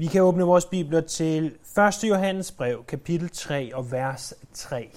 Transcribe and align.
Vi 0.00 0.06
kan 0.06 0.22
åbne 0.22 0.44
vores 0.44 0.64
bibler 0.64 1.00
til 1.00 1.54
1. 2.04 2.04
Johannes 2.04 2.52
brev, 2.52 2.84
kapitel 2.84 3.30
3 3.30 3.74
og 3.74 3.92
vers 3.92 4.34
3. 4.54 4.90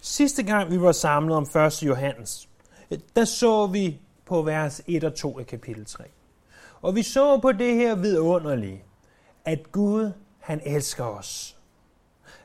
Sidste 0.00 0.42
gang 0.42 0.70
vi 0.70 0.80
var 0.80 0.92
samlet 0.92 1.36
om 1.36 1.42
1. 1.42 1.82
Johannes, 1.82 2.48
der 3.16 3.24
så 3.24 3.66
vi 3.66 4.00
på 4.26 4.42
vers 4.42 4.82
1 4.86 5.04
og 5.04 5.14
2 5.14 5.38
af 5.38 5.46
kapitel 5.46 5.84
3. 5.84 6.04
Og 6.82 6.94
vi 6.94 7.02
så 7.02 7.38
på 7.38 7.52
det 7.52 7.74
her 7.74 7.94
vidunderlige, 7.94 8.84
at 9.44 9.72
Gud, 9.72 10.12
han 10.38 10.60
elsker 10.64 11.04
os. 11.04 11.56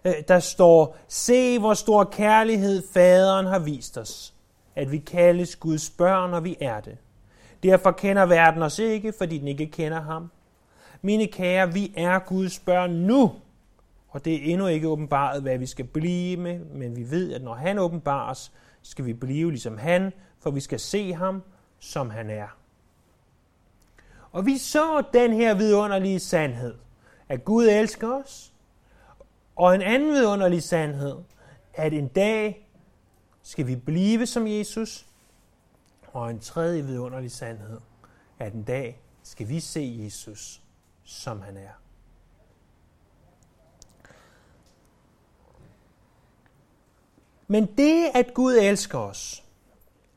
Øh, 0.05 0.13
der 0.27 0.39
står, 0.39 0.97
se 1.07 1.59
hvor 1.59 1.73
stor 1.73 2.03
kærlighed 2.03 2.83
faderen 2.93 3.45
har 3.45 3.59
vist 3.59 3.97
os, 3.97 4.33
at 4.75 4.91
vi 4.91 4.97
kaldes 4.97 5.55
Guds 5.55 5.89
børn, 5.89 6.33
og 6.33 6.43
vi 6.43 6.57
er 6.61 6.81
det. 6.81 6.97
Derfor 7.65 7.91
kender 7.91 8.25
verden 8.25 8.61
os 8.61 8.79
ikke, 8.79 9.13
fordi 9.17 9.37
den 9.37 9.47
ikke 9.47 9.65
kender 9.67 10.01
ham. 10.01 10.31
Mine 11.01 11.27
kære, 11.27 11.73
vi 11.73 11.93
er 11.97 12.19
Guds 12.19 12.59
børn 12.59 12.91
nu, 12.91 13.31
og 14.09 14.25
det 14.25 14.35
er 14.35 14.53
endnu 14.53 14.67
ikke 14.67 14.87
åbenbaret, 14.87 15.41
hvad 15.41 15.57
vi 15.57 15.65
skal 15.65 15.85
blive 15.85 16.37
med, 16.37 16.59
men 16.59 16.95
vi 16.95 17.11
ved, 17.11 17.33
at 17.33 17.41
når 17.41 17.53
han 17.53 17.79
åbenbares, 17.79 18.51
skal 18.81 19.05
vi 19.05 19.13
blive 19.13 19.49
ligesom 19.49 19.77
han, 19.77 20.13
for 20.39 20.51
vi 20.51 20.59
skal 20.59 20.79
se 20.79 21.13
ham, 21.13 21.43
som 21.79 22.09
han 22.09 22.29
er. 22.29 22.57
Og 24.31 24.45
vi 24.45 24.57
så 24.57 25.03
den 25.13 25.33
her 25.33 25.53
vidunderlige 25.53 26.19
sandhed, 26.19 26.75
at 27.29 27.45
Gud 27.45 27.65
elsker 27.65 28.13
os, 28.23 28.53
og 29.55 29.75
en 29.75 29.81
anden 29.81 30.11
vidunderlig 30.11 30.63
sandhed, 30.63 31.15
at 31.73 31.93
en 31.93 32.07
dag 32.07 32.69
skal 33.41 33.67
vi 33.67 33.75
blive 33.75 34.25
som 34.25 34.47
Jesus, 34.47 35.05
og 36.15 36.31
en 36.31 36.39
tredje 36.39 36.85
vidunderlig 36.85 37.31
sandhed, 37.31 37.79
at 38.39 38.53
en 38.53 38.63
dag 38.63 39.01
skal 39.23 39.49
vi 39.49 39.59
se 39.59 39.99
Jesus, 40.03 40.61
som 41.03 41.41
han 41.41 41.57
er. 41.57 41.81
Men 47.47 47.65
det, 47.77 48.05
at 48.13 48.33
Gud 48.33 48.53
elsker 48.53 48.97
os, 48.97 49.43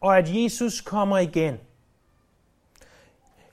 og 0.01 0.19
at 0.19 0.35
Jesus 0.35 0.81
kommer 0.81 1.19
igen, 1.19 1.57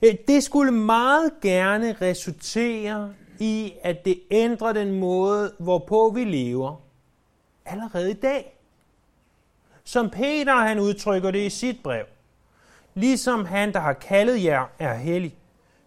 eh, 0.02 0.16
det 0.28 0.42
skulle 0.42 0.72
meget 0.72 1.32
gerne 1.42 1.92
resultere 1.92 3.14
i, 3.38 3.72
at 3.82 4.04
det 4.04 4.22
ændrer 4.30 4.72
den 4.72 5.00
måde, 5.00 5.54
hvorpå 5.58 6.10
vi 6.14 6.24
lever 6.24 6.76
allerede 7.64 8.10
i 8.10 8.14
dag. 8.14 8.58
Som 9.84 10.10
Peter 10.10 10.54
han 10.54 10.78
udtrykker 10.78 11.30
det 11.30 11.46
i 11.46 11.50
sit 11.50 11.82
brev. 11.82 12.06
Ligesom 12.96 13.44
han, 13.44 13.72
der 13.72 13.80
har 13.80 13.92
kaldet 13.92 14.44
jer, 14.44 14.66
er 14.78 14.94
hellig, 14.94 15.38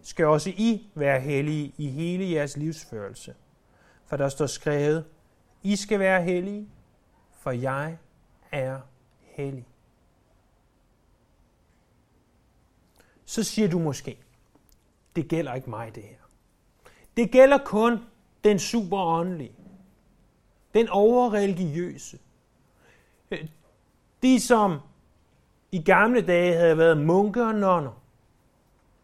skal 0.02 0.26
også 0.26 0.50
I 0.50 0.90
være 0.94 1.20
hellige 1.20 1.74
i 1.78 1.88
hele 1.88 2.30
jeres 2.30 2.56
livsførelse. 2.56 3.34
For 4.06 4.16
der 4.16 4.28
står 4.28 4.46
skrevet, 4.46 5.04
I 5.62 5.76
skal 5.76 5.98
være 5.98 6.22
hellige, 6.22 6.68
for 7.32 7.50
jeg 7.50 7.96
er 8.52 8.80
hellig. 9.20 9.66
Så 13.24 13.42
siger 13.44 13.68
du 13.68 13.78
måske, 13.78 14.18
det 15.16 15.28
gælder 15.28 15.54
ikke 15.54 15.70
mig 15.70 15.94
det 15.94 16.02
her. 16.02 16.16
Det 17.16 17.30
gælder 17.30 17.58
kun 17.58 17.98
den 18.44 18.58
superåndelige, 18.58 19.54
den 20.74 20.88
overreligiøse, 20.88 22.18
øh, 23.30 23.48
de 24.22 24.40
som 24.40 24.80
i 25.72 25.82
gamle 25.82 26.20
dage 26.20 26.54
havde 26.54 26.78
været 26.78 26.98
munke 26.98 27.42
og 27.42 27.54
nonner. 27.54 28.02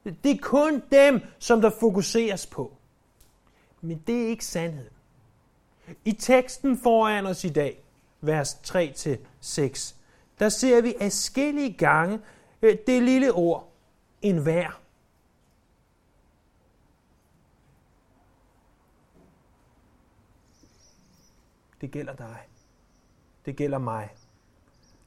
Det 0.05 0.31
er 0.31 0.39
kun 0.43 0.83
dem, 0.93 1.21
som 1.39 1.61
der 1.61 1.71
fokuseres 1.81 2.47
på. 2.47 2.77
Men 3.81 4.03
det 4.07 4.23
er 4.23 4.29
ikke 4.29 4.45
sandheden. 4.45 4.93
I 6.05 6.13
teksten 6.13 6.79
foran 6.79 7.27
os 7.27 7.45
i 7.45 7.49
dag, 7.49 7.85
vers 8.21 8.55
3-6, 8.55 9.95
der 10.39 10.49
ser 10.49 10.83
vi 10.83 10.95
afskillige 11.01 11.73
gange 11.73 12.21
øh, 12.63 12.77
det 12.87 13.03
lille 13.03 13.33
ord, 13.33 13.73
en 14.23 14.47
vær. 14.47 14.81
Det 21.81 21.91
gælder 21.91 22.15
dig. 22.15 22.49
Det 23.47 23.57
gælder 23.57 23.79
mig. 23.79 24.09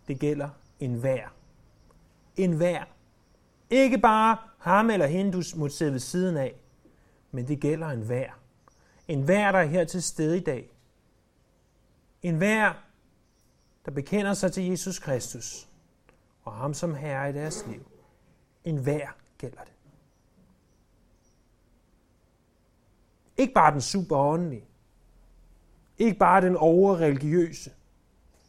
Det 0.07 0.19
gælder 0.19 0.49
en 0.79 1.03
vær. 1.03 1.38
En 2.39 2.59
vær. 2.59 2.87
Ikke 3.69 3.97
bare 3.97 4.37
ham 4.57 4.89
eller 4.89 5.07
hende, 5.07 5.31
du 5.31 5.41
må 5.55 5.69
sidde 5.69 5.91
ved 5.91 5.99
siden 5.99 6.37
af, 6.37 6.55
men 7.31 7.47
det 7.47 7.59
gælder 7.59 7.87
en 7.87 8.09
vær. 8.09 8.39
En 9.07 9.27
vær, 9.27 9.51
der 9.51 9.59
er 9.59 9.65
her 9.65 9.83
til 9.83 10.03
stede 10.03 10.37
i 10.37 10.39
dag. 10.39 10.69
En 12.21 12.39
vær, 12.39 12.83
der 13.85 13.91
bekender 13.91 14.33
sig 14.33 14.51
til 14.51 14.63
Jesus 14.63 14.99
Kristus 14.99 15.67
og 16.43 16.53
ham 16.53 16.73
som 16.73 16.95
herre 16.95 17.29
i 17.29 17.33
deres 17.33 17.65
liv. 17.67 17.91
En 18.65 18.85
vær 18.85 19.15
gælder 19.37 19.63
det. 19.63 19.73
Ikke 23.37 23.53
bare 23.53 23.73
den 23.73 23.81
superåndelige. 23.81 24.65
Ikke 25.97 26.19
bare 26.19 26.41
den 26.41 26.55
overreligiøse, 26.55 27.71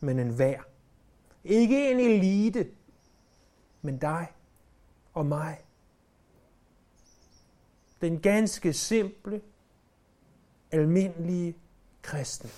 men 0.00 0.18
en 0.18 0.38
vær. 0.38 0.60
Ikke 1.44 1.90
en 1.90 2.00
elite, 2.00 2.68
men 3.82 3.98
dig 3.98 4.26
og 5.14 5.26
mig. 5.26 5.58
Den 8.00 8.20
ganske 8.20 8.72
simple, 8.72 9.40
almindelige 10.70 11.56
kristne. 12.02 12.50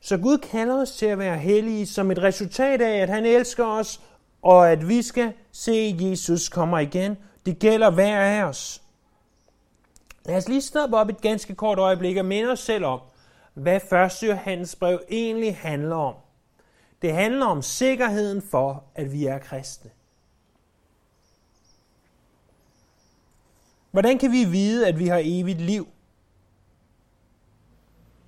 Så 0.00 0.18
Gud 0.18 0.38
kalder 0.38 0.80
os 0.80 0.92
til 0.92 1.06
at 1.06 1.18
være 1.18 1.38
hellige 1.38 1.86
som 1.86 2.10
et 2.10 2.18
resultat 2.18 2.80
af, 2.80 2.98
at 2.98 3.08
han 3.08 3.24
elsker 3.24 3.64
os, 3.64 4.00
og 4.42 4.70
at 4.70 4.88
vi 4.88 5.02
skal 5.02 5.32
se, 5.52 5.72
at 5.72 6.10
Jesus 6.10 6.48
kommer 6.48 6.78
igen. 6.78 7.16
Det 7.46 7.58
gælder 7.58 7.90
hver 7.90 8.20
af 8.20 8.44
os. 8.44 8.82
Lad 10.24 10.36
os 10.36 10.48
lige 10.48 10.60
stoppe 10.60 10.96
op 10.96 11.08
et 11.08 11.20
ganske 11.20 11.54
kort 11.54 11.78
øjeblik 11.78 12.16
og 12.16 12.24
minde 12.24 12.50
os 12.50 12.60
selv 12.60 12.84
om, 12.84 13.00
hvad 13.54 13.80
1. 14.22 14.28
Johannes 14.28 14.76
brev 14.76 15.00
egentlig 15.10 15.56
handler 15.56 15.96
om. 15.96 16.14
Det 17.02 17.12
handler 17.12 17.46
om 17.46 17.62
sikkerheden 17.62 18.42
for, 18.42 18.84
at 18.94 19.12
vi 19.12 19.26
er 19.26 19.38
kristne. 19.38 19.90
Hvordan 23.90 24.18
kan 24.18 24.32
vi 24.32 24.44
vide, 24.44 24.88
at 24.88 24.98
vi 24.98 25.06
har 25.06 25.20
evigt 25.24 25.60
liv? 25.60 25.88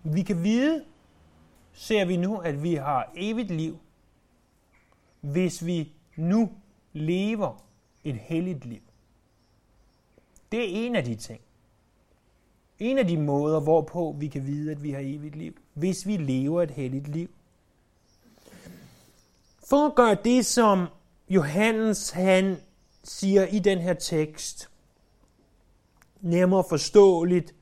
Vi 0.03 0.23
kan 0.23 0.45
vide, 0.45 0.85
ser 1.73 2.05
vi 2.05 2.17
nu, 2.17 2.39
at 2.39 2.63
vi 2.63 2.75
har 2.75 3.13
evigt 3.17 3.51
liv, 3.51 3.79
hvis 5.21 5.67
vi 5.67 5.93
nu 6.17 6.53
lever 6.93 7.65
et 8.05 8.17
helligt 8.17 8.65
liv. 8.65 8.83
Det 10.53 10.61
er 10.61 10.87
en 10.87 10.97
af 10.97 11.05
de 11.05 11.15
ting. 11.15 11.41
En 12.79 12.99
af 12.99 13.07
de 13.07 13.17
måder, 13.17 13.61
hvorpå 13.61 14.17
vi 14.19 14.29
kan 14.29 14.47
vide, 14.47 14.71
at 14.71 14.83
vi 14.83 14.91
har 14.91 15.01
evigt 15.03 15.37
liv, 15.37 15.57
hvis 15.75 16.07
vi 16.07 16.17
lever 16.17 16.63
et 16.63 16.71
helligt 16.71 17.09
liv. 17.09 17.31
For 19.71 19.87
at 19.87 19.95
gøre 19.95 20.17
det, 20.25 20.47
som 20.47 20.87
Johannes 21.29 22.11
han 22.11 22.57
siger 23.05 23.47
i 23.47 23.59
den 23.59 23.79
her 23.79 23.95
tekst, 23.95 24.71
nemmere 26.21 26.65
forståeligt 26.69 27.55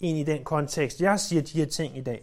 ind 0.00 0.18
i 0.18 0.22
den 0.22 0.44
kontekst, 0.44 1.00
jeg 1.00 1.20
siger 1.20 1.42
de 1.42 1.58
her 1.58 1.66
ting 1.66 1.96
i 1.96 2.00
dag, 2.00 2.22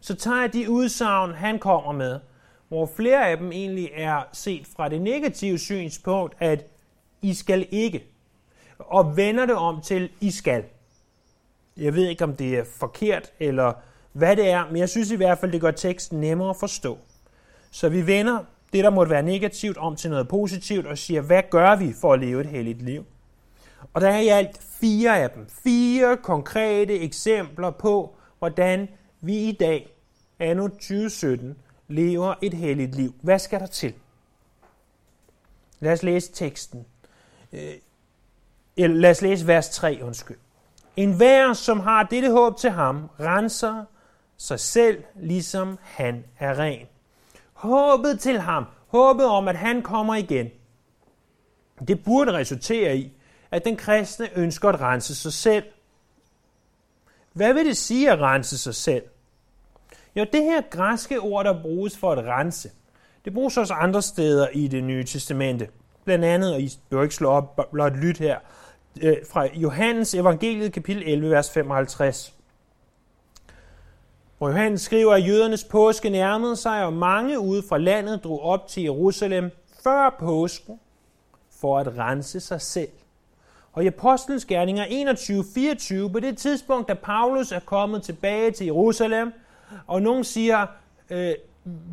så 0.00 0.14
tager 0.14 0.40
jeg 0.40 0.52
de 0.52 0.70
udsagn, 0.70 1.32
han 1.32 1.58
kommer 1.58 1.92
med, 1.92 2.20
hvor 2.68 2.86
flere 2.96 3.28
af 3.28 3.36
dem 3.36 3.52
egentlig 3.52 3.90
er 3.94 4.22
set 4.32 4.66
fra 4.76 4.88
det 4.88 5.00
negative 5.00 5.58
synspunkt, 5.58 6.34
at 6.38 6.66
I 7.22 7.34
skal 7.34 7.66
ikke, 7.70 8.06
og 8.78 9.16
vender 9.16 9.46
det 9.46 9.54
om 9.54 9.80
til 9.80 10.10
I 10.20 10.30
skal. 10.30 10.64
Jeg 11.76 11.94
ved 11.94 12.08
ikke, 12.08 12.24
om 12.24 12.36
det 12.36 12.58
er 12.58 12.64
forkert, 12.64 13.32
eller 13.38 13.72
hvad 14.12 14.36
det 14.36 14.48
er, 14.48 14.66
men 14.66 14.76
jeg 14.76 14.88
synes 14.88 15.10
i 15.10 15.16
hvert 15.16 15.38
fald, 15.38 15.52
det 15.52 15.60
gør 15.60 15.70
teksten 15.70 16.20
nemmere 16.20 16.50
at 16.50 16.56
forstå. 16.56 16.98
Så 17.70 17.88
vi 17.88 18.06
vender 18.06 18.44
det, 18.72 18.84
der 18.84 18.90
måtte 18.90 19.10
være 19.10 19.22
negativt, 19.22 19.76
om 19.76 19.96
til 19.96 20.10
noget 20.10 20.28
positivt, 20.28 20.86
og 20.86 20.98
siger, 20.98 21.20
hvad 21.20 21.42
gør 21.50 21.76
vi 21.76 21.92
for 22.00 22.12
at 22.12 22.20
leve 22.20 22.40
et 22.40 22.46
helligt 22.46 22.82
liv? 22.82 23.04
Og 23.94 24.00
der 24.00 24.08
er 24.08 24.18
i 24.18 24.28
alt 24.28 24.62
fire 24.80 25.18
af 25.18 25.30
dem. 25.30 25.46
Fire 25.64 26.16
konkrete 26.16 26.98
eksempler 27.00 27.70
på, 27.70 28.14
hvordan 28.38 28.88
vi 29.20 29.36
i 29.36 29.52
dag, 29.52 29.96
anno 30.38 30.68
2017, 30.68 31.56
lever 31.88 32.34
et 32.42 32.54
helligt 32.54 32.94
liv. 32.94 33.14
Hvad 33.22 33.38
skal 33.38 33.60
der 33.60 33.66
til? 33.66 33.94
Lad 35.80 35.92
os 35.92 36.02
læse 36.02 36.32
teksten. 36.32 36.86
Øh, 37.52 37.74
Eller 38.76 38.96
lad 38.96 39.10
os 39.10 39.22
læse 39.22 39.46
vers 39.46 39.68
3, 39.68 39.98
undskyld. 40.02 40.38
En 40.96 41.12
hver, 41.12 41.52
som 41.52 41.80
har 41.80 42.02
dette 42.02 42.30
håb 42.30 42.58
til 42.58 42.70
ham, 42.70 43.10
renser 43.20 43.84
sig 44.36 44.60
selv, 44.60 45.04
ligesom 45.14 45.78
han 45.82 46.24
er 46.38 46.58
ren. 46.58 46.86
Håbet 47.60 48.20
til 48.20 48.40
ham, 48.40 48.64
håbet 48.86 49.26
om, 49.26 49.48
at 49.48 49.56
han 49.56 49.82
kommer 49.82 50.14
igen. 50.14 50.48
Det 51.88 52.04
burde 52.04 52.32
resultere 52.32 52.96
i, 52.96 53.12
at 53.50 53.64
den 53.64 53.76
kristne 53.76 54.28
ønsker 54.36 54.68
at 54.68 54.80
rense 54.80 55.14
sig 55.14 55.32
selv. 55.32 55.64
Hvad 57.32 57.54
vil 57.54 57.66
det 57.66 57.76
sige 57.76 58.10
at 58.10 58.20
rense 58.20 58.58
sig 58.58 58.74
selv? 58.74 59.02
Jo, 60.16 60.26
det 60.32 60.42
her 60.42 60.62
græske 60.70 61.20
ord, 61.20 61.44
der 61.44 61.62
bruges 61.62 61.98
for 61.98 62.12
at 62.12 62.24
rense, 62.24 62.70
det 63.24 63.34
bruges 63.34 63.56
også 63.56 63.74
andre 63.74 64.02
steder 64.02 64.48
i 64.48 64.68
det 64.68 64.84
nye 64.84 65.04
testamente. 65.04 65.68
Blandt 66.04 66.24
andet, 66.24 66.54
og 66.54 66.60
I 66.60 66.70
bør 66.90 67.02
ikke 67.02 67.14
slå 67.14 67.30
op, 67.30 67.70
blot 67.72 67.96
lyt 67.96 68.18
her, 68.18 68.38
øh, 69.02 69.16
fra 69.32 69.46
Johannes 69.54 70.14
evangeliet 70.14 70.72
kapitel 70.72 71.02
11, 71.06 71.30
vers 71.30 71.50
55. 71.50 72.34
Hvor 74.40 74.48
Johannes 74.48 74.80
skriver, 74.80 75.14
at 75.14 75.26
jødernes 75.26 75.64
påske 75.64 76.10
nærmede 76.10 76.56
sig, 76.56 76.84
og 76.84 76.92
mange 76.92 77.40
ude 77.40 77.62
fra 77.68 77.78
landet 77.78 78.24
drog 78.24 78.42
op 78.42 78.68
til 78.68 78.82
Jerusalem 78.82 79.50
før 79.84 80.16
påsken 80.20 80.80
for 81.60 81.78
at 81.78 81.98
rense 81.98 82.40
sig 82.40 82.60
selv. 82.60 82.88
Og 83.72 83.84
i 83.84 83.86
Apostlenes 83.86 84.44
Gerninger 84.44 84.84
21-24, 86.08 86.12
på 86.12 86.20
det 86.20 86.38
tidspunkt, 86.38 86.88
da 86.88 86.94
Paulus 86.94 87.52
er 87.52 87.60
kommet 87.60 88.02
tilbage 88.02 88.50
til 88.50 88.66
Jerusalem, 88.66 89.32
og 89.86 90.02
nogen 90.02 90.24
siger, 90.24 90.66
øh, 91.10 91.34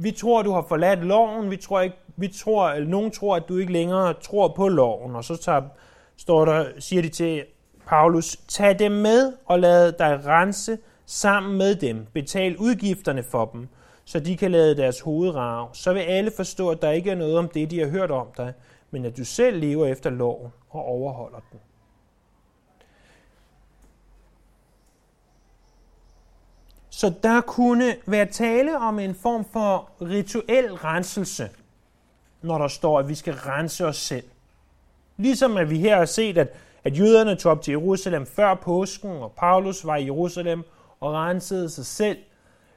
vi 0.02 0.12
tror, 0.12 0.42
du 0.42 0.52
har 0.52 0.66
forladt 0.70 1.06
loven, 1.06 1.52
vi 1.52 1.58
tror 1.58 1.82
ikke, 1.82 1.96
vi 2.16 2.28
tror, 2.28 2.70
eller 2.70 2.90
nogen 2.90 3.12
tror, 3.12 3.36
at 3.36 3.44
du 3.50 3.58
ikke 3.58 3.74
længere 3.74 4.14
tror 4.14 4.48
på 4.48 4.68
loven, 4.68 5.16
og 5.16 5.24
så 5.24 5.38
tager, 5.38 5.62
står 6.18 6.46
der, 6.46 6.66
siger 6.80 7.02
de 7.02 7.10
til 7.10 7.44
Paulus, 7.88 8.38
tag 8.48 8.80
dem 8.80 8.92
med 8.92 9.34
og 9.46 9.60
lad 9.60 9.92
dig 9.92 10.26
rense 10.26 10.78
sammen 11.08 11.58
med 11.58 11.76
dem. 11.76 12.06
Betal 12.14 12.58
udgifterne 12.58 13.24
for 13.24 13.46
dem, 13.46 13.68
så 14.06 14.20
de 14.20 14.38
kan 14.38 14.52
lade 14.52 14.78
deres 14.78 15.00
hoved 15.00 15.36
rave. 15.36 15.70
Så 15.74 15.94
vil 15.94 16.00
alle 16.00 16.32
forstå, 16.36 16.70
at 16.70 16.82
der 16.82 16.92
ikke 16.92 17.12
er 17.12 17.16
noget 17.16 17.38
om 17.38 17.50
det, 17.50 17.72
de 17.72 17.80
har 17.80 17.88
hørt 17.88 18.12
om 18.12 18.28
dig, 18.38 18.54
men 18.92 19.06
at 19.06 19.18
du 19.18 19.26
selv 19.26 19.60
lever 19.60 19.86
efter 19.86 20.10
loven 20.10 20.52
og 20.70 20.86
overholder 20.86 21.40
den. 21.52 21.60
Så 26.90 27.14
der 27.24 27.42
kunne 27.42 27.96
være 28.06 28.26
tale 28.26 28.78
om 28.78 29.00
en 29.00 29.16
form 29.16 29.46
for 29.54 29.92
rituel 30.02 30.74
renselse, 30.74 31.50
når 32.42 32.58
der 32.58 32.68
står, 32.68 33.00
at 33.00 33.10
vi 33.10 33.16
skal 33.16 33.34
rense 33.34 33.86
os 33.86 33.98
selv. 33.98 34.26
Ligesom 35.18 35.58
at 35.58 35.70
vi 35.70 35.80
her 35.80 35.98
har 35.98 36.06
set, 36.06 36.38
at, 36.38 36.54
at 36.84 37.00
jøderne 37.00 37.36
tog 37.36 37.52
op 37.52 37.62
til 37.62 37.72
Jerusalem 37.72 38.26
før 38.26 38.56
påsken, 38.56 39.12
og 39.12 39.32
Paulus 39.38 39.86
var 39.86 39.96
i 39.96 40.06
Jerusalem 40.06 40.64
og 41.00 41.14
rensede 41.14 41.70
sig 41.70 41.86
selv 41.86 42.18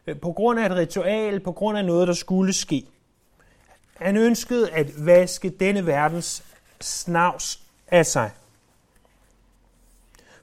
øh, 0.06 0.20
på 0.20 0.32
grund 0.32 0.60
af 0.60 0.66
et 0.66 0.76
ritual, 0.76 1.40
på 1.40 1.52
grund 1.52 1.78
af 1.78 1.84
noget, 1.84 2.08
der 2.08 2.14
skulle 2.14 2.52
ske. 2.52 2.86
Han 3.96 4.16
ønskede 4.16 4.70
at 4.70 5.06
vaske 5.06 5.50
denne 5.50 5.86
verdens 5.86 6.44
snavs 6.80 7.62
af 7.88 8.06
sig. 8.06 8.30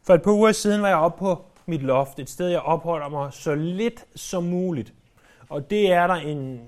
For 0.04 0.14
et 0.14 0.22
par 0.22 0.32
uger 0.32 0.52
siden 0.52 0.82
var 0.82 0.88
jeg 0.88 0.98
oppe 0.98 1.20
på 1.20 1.46
mit 1.66 1.82
loft, 1.82 2.20
et 2.20 2.30
sted, 2.30 2.48
jeg 2.48 2.60
opholder 2.60 3.10
mig 3.10 3.34
så 3.34 3.56
lidt 3.56 4.06
som 4.16 4.44
muligt. 4.44 4.94
Og 5.50 5.70
det 5.70 5.92
er 5.92 6.08
der 6.08 6.16
en, 6.16 6.62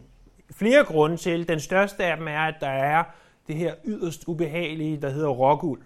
flere 0.52 0.84
grunde 0.84 1.18
til. 1.18 1.48
Den 1.48 1.60
største 1.60 2.06
af 2.06 2.18
dem 2.18 2.28
er, 2.28 2.40
at 2.40 2.56
der 2.60 2.70
er 2.70 3.04
det 3.48 3.56
her 3.56 3.76
yderst 3.86 4.24
ubehagelige, 4.28 5.02
der 5.02 5.10
hedder 5.10 5.30
rockuld. 5.30 5.82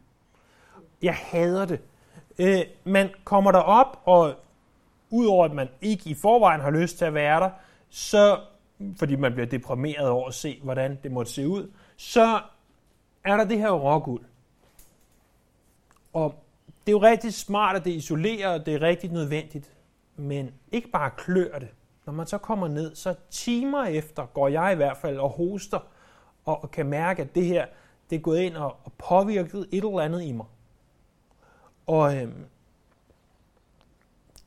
Jeg 1.02 1.16
hader 1.16 1.66
det. 1.66 1.80
Øh, 2.40 2.62
man 2.84 3.10
kommer 3.24 3.52
der 3.52 3.60
op, 3.60 4.02
og 4.06 4.34
udover 5.14 5.46
at 5.46 5.52
man 5.52 5.70
ikke 5.82 6.10
i 6.10 6.14
forvejen 6.14 6.62
har 6.62 6.72
lyst 6.72 6.98
til 6.98 7.06
at 7.06 7.14
være 7.14 7.40
der, 7.40 7.50
så, 7.90 8.40
fordi 9.00 9.16
man 9.16 9.34
bliver 9.34 9.48
deprimeret 9.48 10.10
over 10.10 10.28
at 10.28 10.34
se, 10.34 10.60
hvordan 10.64 11.00
det 11.04 11.12
måtte 11.12 11.32
se 11.32 11.48
ud, 11.48 11.72
så 11.98 12.40
er 13.24 13.38
der 13.38 13.44
det 13.44 13.60
her 13.60 13.72
råguld. 13.72 14.22
Og 16.14 16.36
det 16.62 16.88
er 16.88 16.92
jo 16.92 17.02
rigtig 17.02 17.34
smart, 17.34 17.76
at 17.76 17.86
det 17.86 17.92
isolerer, 17.92 18.50
og 18.60 18.66
det 18.66 18.74
er 18.74 18.82
rigtig 18.82 19.12
nødvendigt. 19.12 19.74
Men 20.16 20.52
ikke 20.72 20.88
bare 20.88 21.12
klør 21.18 21.60
det. 21.60 21.70
Når 22.06 22.14
man 22.14 22.28
så 22.28 22.38
kommer 22.38 22.68
ned, 22.68 22.96
så 22.96 23.16
timer 23.30 23.86
efter 23.86 24.26
går 24.26 24.48
jeg 24.48 24.74
i 24.74 24.76
hvert 24.76 24.98
fald 24.98 25.18
og 25.18 25.30
hoster, 25.30 25.80
og 26.46 26.72
kan 26.72 26.86
mærke, 26.86 27.22
at 27.22 27.36
det 27.36 27.46
her 27.46 27.66
det 28.10 28.16
er 28.16 28.20
gået 28.20 28.40
ind 28.40 28.56
og 28.56 28.78
påvirket 28.98 29.68
et 29.72 29.84
eller 29.84 30.00
andet 30.00 30.24
i 30.24 30.32
mig. 30.32 30.46
Og 31.88 32.18
øhm, 32.18 32.46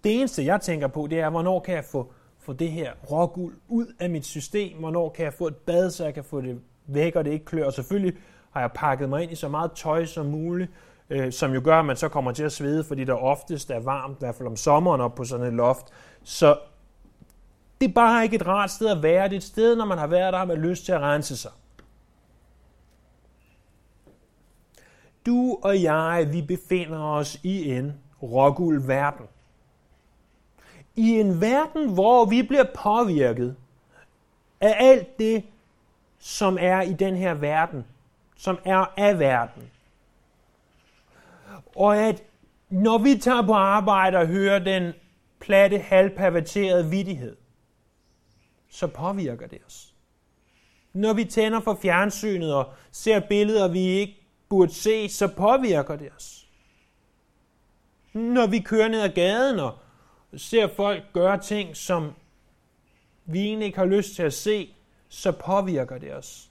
det 0.06 0.18
eneste, 0.18 0.44
jeg 0.44 0.60
tænker 0.60 0.86
på, 0.86 1.06
det 1.10 1.20
er, 1.20 1.30
hvornår 1.30 1.60
kan 1.60 1.74
jeg 1.74 1.84
få, 1.84 2.12
få 2.38 2.52
det 2.52 2.70
her 2.70 2.92
råguld 3.10 3.54
ud 3.68 3.86
af 4.00 4.10
mit 4.10 4.26
system? 4.26 4.78
Hvornår 4.78 5.08
kan 5.08 5.24
jeg 5.24 5.32
få 5.32 5.46
et 5.46 5.56
bad, 5.56 5.90
så 5.90 6.04
jeg 6.04 6.14
kan 6.14 6.24
få 6.24 6.40
det 6.40 6.60
væk, 6.86 7.16
og 7.16 7.24
det 7.24 7.30
ikke 7.30 7.44
klør? 7.44 7.66
Og 7.66 7.72
selvfølgelig 7.72 8.14
har 8.50 8.60
jeg 8.60 8.70
pakket 8.74 9.08
mig 9.08 9.22
ind 9.22 9.32
i 9.32 9.34
så 9.34 9.48
meget 9.48 9.72
tøj 9.72 10.04
som 10.04 10.26
muligt, 10.26 10.70
øh, 11.10 11.32
som 11.32 11.54
jo 11.54 11.60
gør, 11.64 11.78
at 11.78 11.84
man 11.84 11.96
så 11.96 12.08
kommer 12.08 12.32
til 12.32 12.42
at 12.42 12.52
svede, 12.52 12.84
fordi 12.84 13.04
der 13.04 13.14
oftest 13.14 13.70
er 13.70 13.80
varmt, 13.80 14.16
i 14.16 14.18
hvert 14.18 14.34
fald 14.34 14.48
om 14.48 14.56
sommeren 14.56 15.00
op 15.00 15.14
på 15.14 15.24
sådan 15.24 15.46
et 15.46 15.52
loft. 15.52 15.86
Så 16.22 16.58
det 17.80 17.88
er 17.88 17.92
bare 17.92 18.24
ikke 18.24 18.36
et 18.36 18.46
rart 18.46 18.70
sted 18.70 18.88
at 18.88 19.02
være. 19.02 19.24
Det 19.24 19.32
er 19.32 19.36
et 19.36 19.42
sted, 19.42 19.76
når 19.76 19.84
man 19.84 19.98
har 19.98 20.06
været 20.06 20.32
der, 20.32 20.38
har 20.38 20.46
man 20.46 20.58
lyst 20.58 20.84
til 20.84 20.92
at 20.92 21.00
rense 21.00 21.36
sig. 21.36 21.52
Du 25.26 25.58
og 25.62 25.82
jeg, 25.82 26.28
vi 26.32 26.42
befinder 26.42 27.02
os 27.02 27.40
i 27.42 27.70
en 27.70 27.92
råguld 28.22 28.86
verden. 28.86 29.26
I 30.96 31.20
en 31.20 31.40
verden, 31.40 31.94
hvor 31.94 32.24
vi 32.24 32.42
bliver 32.42 32.64
påvirket 32.74 33.56
af 34.60 34.76
alt 34.78 35.18
det, 35.18 35.44
som 36.18 36.58
er 36.60 36.80
i 36.82 36.92
den 36.92 37.16
her 37.16 37.34
verden, 37.34 37.84
som 38.36 38.58
er 38.64 38.92
af 38.96 39.18
verden. 39.18 39.70
Og 41.76 41.96
at 41.96 42.22
når 42.68 42.98
vi 42.98 43.16
tager 43.16 43.42
på 43.42 43.52
arbejde 43.52 44.18
og 44.18 44.26
hører 44.26 44.58
den 44.58 44.92
platte, 45.40 45.78
halvperverterede 45.78 46.90
vidighed, 46.90 47.36
så 48.68 48.86
påvirker 48.86 49.46
det 49.46 49.58
os. 49.66 49.94
Når 50.92 51.12
vi 51.12 51.24
tænder 51.24 51.60
for 51.60 51.78
fjernsynet 51.82 52.54
og 52.54 52.72
ser 52.90 53.20
billeder, 53.20 53.68
vi 53.68 53.80
ikke 53.80 54.26
burde 54.48 54.74
se, 54.74 55.08
så 55.08 55.28
påvirker 55.28 55.96
det 55.96 56.10
os. 56.16 56.48
Når 58.12 58.46
vi 58.46 58.58
kører 58.58 58.88
ned 58.88 59.00
ad 59.00 59.08
gaden 59.08 59.58
og 59.58 59.78
ser 60.36 60.68
folk 60.68 61.04
gøre 61.12 61.38
ting, 61.38 61.76
som 61.76 62.12
vi 63.24 63.40
egentlig 63.40 63.66
ikke 63.66 63.78
har 63.78 63.86
lyst 63.86 64.14
til 64.14 64.22
at 64.22 64.32
se, 64.32 64.74
så 65.08 65.32
påvirker 65.32 65.98
det 65.98 66.14
os. 66.14 66.50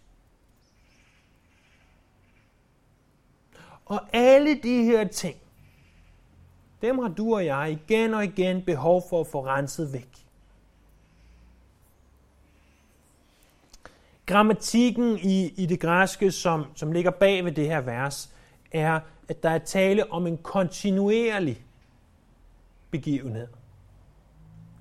Og 3.86 4.02
alle 4.14 4.62
de 4.64 4.84
her 4.84 5.08
ting, 5.08 5.38
dem 6.82 7.00
har 7.00 7.08
du 7.08 7.36
og 7.36 7.46
jeg 7.46 7.72
igen 7.72 8.14
og 8.14 8.24
igen 8.24 8.62
behov 8.62 9.04
for 9.10 9.22
at 9.22 9.28
få 9.28 9.46
renset 9.46 9.94
væk. 9.94 10.10
Grammatikken 14.26 15.18
i, 15.18 15.54
i 15.58 15.66
det 15.66 15.80
græske, 15.80 16.32
som, 16.32 16.66
som 16.76 16.92
ligger 16.92 17.12
bag 17.12 17.46
ved 17.46 17.52
det 17.52 17.68
her 17.68 17.82
vers, 17.82 18.34
er, 18.72 19.00
at 19.28 19.44
der 19.44 19.50
er 19.50 19.58
tale 19.58 20.12
om 20.12 20.28
en 20.28 20.38
kontinuerlig 20.38 21.66
begivenhed. 22.92 23.48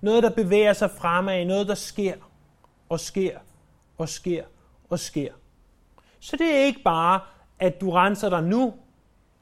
Noget, 0.05 0.23
der 0.23 0.31
bevæger 0.31 0.73
sig 0.73 0.91
fremad, 0.91 1.45
noget, 1.45 1.69
der 1.69 1.75
sker 1.75 2.15
og 2.89 3.01
sker 3.01 3.39
og 3.99 4.09
sker 4.09 4.45
og 4.91 4.99
sker. 4.99 5.33
Så 6.21 6.37
det 6.37 6.55
er 6.55 6.65
ikke 6.65 6.83
bare, 6.83 7.21
at 7.59 7.81
du 7.81 7.91
renser 7.91 8.29
dig 8.29 8.43
nu, 8.43 8.75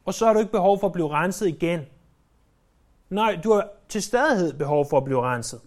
og 0.04 0.14
så 0.14 0.26
har 0.26 0.32
du 0.32 0.38
ikke 0.38 0.52
behov 0.52 0.80
for 0.80 0.86
at 0.86 0.92
blive 0.92 1.10
renset 1.10 1.48
igen. 1.48 1.80
Nej, 3.10 3.40
du 3.44 3.52
har 3.52 3.68
til 3.88 4.02
stadighed 4.02 4.52
behov 4.52 4.86
for 4.90 4.96
at 4.96 5.04
blive 5.04 5.22
renset. 5.22 5.60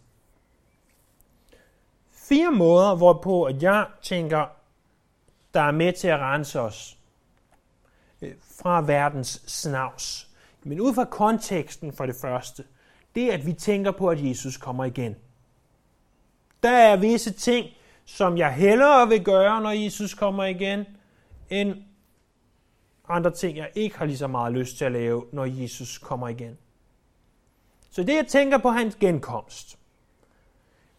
Fire 2.12 2.52
måder, 2.52 2.96
hvorpå 2.96 3.44
at 3.44 3.64
jeg 3.64 3.88
tænker, 4.02 4.46
der 5.54 5.62
er 5.62 5.72
med 5.72 5.94
til 5.94 6.08
at 6.08 6.20
rense 6.20 6.60
os 6.60 6.98
øh, 8.22 8.34
fra 8.62 8.82
verdens 8.82 9.44
snavs. 9.48 10.30
Men 10.64 10.82
ud 10.82 10.94
fra 10.94 11.06
konteksten 11.06 11.94
for 11.94 12.06
det 12.06 12.16
første, 12.22 12.64
det 13.16 13.24
er, 13.24 13.34
at 13.34 13.46
vi 13.46 13.54
tænker 13.54 13.92
på, 13.92 14.10
at 14.10 14.26
Jesus 14.26 14.58
kommer 14.58 14.86
igen. 14.86 15.16
Der 16.64 16.72
er 16.72 16.96
visse 16.96 17.32
ting, 17.32 17.68
som 18.06 18.38
jeg 18.38 18.54
hellere 18.54 19.08
vil 19.08 19.24
gøre, 19.24 19.62
når 19.62 19.70
Jesus 19.70 20.14
kommer 20.14 20.44
igen, 20.44 20.86
end 21.50 21.76
andre 23.08 23.32
ting, 23.32 23.58
jeg 23.58 23.70
ikke 23.76 23.98
har 23.98 24.06
lige 24.06 24.18
så 24.18 24.28
meget 24.28 24.54
lyst 24.54 24.78
til 24.78 24.86
at 24.86 24.92
lave, 24.92 25.26
når 25.32 25.46
Jesus 25.46 25.98
kommer 25.98 26.28
igen. 26.28 26.58
Så 27.92 28.04
det, 28.04 28.16
jeg 28.16 28.28
tænker 28.28 28.58
på 28.58 28.70
hans 28.70 28.96
genkomst. 28.96 29.80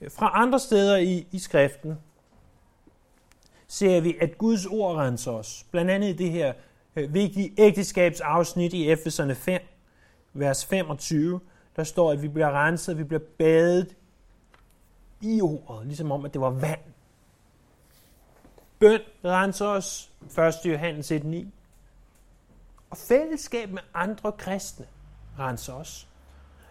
Fra 0.09 0.31
andre 0.35 0.61
steder 0.61 0.97
i, 0.97 1.27
i 1.33 1.39
skriften 1.39 1.99
ser 3.67 4.01
vi, 4.01 4.17
at 4.21 4.39
Guds 4.39 4.67
ord 4.67 4.97
renser 4.97 5.33
os. 5.33 5.67
Blandt 5.71 5.91
andet 5.91 6.09
i 6.09 6.13
det 6.13 6.31
her 6.31 6.53
øh, 6.97 7.15
vigtige 7.15 7.53
ægteskabsafsnit 7.59 8.73
i 8.73 8.91
Efeserne 8.91 9.35
5, 9.35 9.61
vers 10.33 10.67
25, 10.67 11.41
der 11.77 11.85
står, 11.85 12.13
at 12.13 12.23
vi 12.23 12.29
bliver 12.29 12.51
renset, 12.51 12.99
vi 12.99 13.05
bliver 13.05 13.23
badet 13.39 13.97
i 15.21 15.41
ordet, 15.41 15.87
ligesom 15.87 16.13
om, 16.13 16.25
at 16.25 16.33
det 16.33 16.41
var 16.41 16.51
vand. 16.51 16.81
Bøn 18.79 19.01
renser 19.25 19.67
os, 19.67 20.13
1. 20.39 20.55
Johannes 20.65 21.13
1.9. 21.13 21.47
Og 22.91 22.97
fællesskab 22.97 23.71
med 23.71 23.83
andre 23.95 24.33
kristne 24.33 24.87
renser 25.39 25.73
os. 25.73 26.09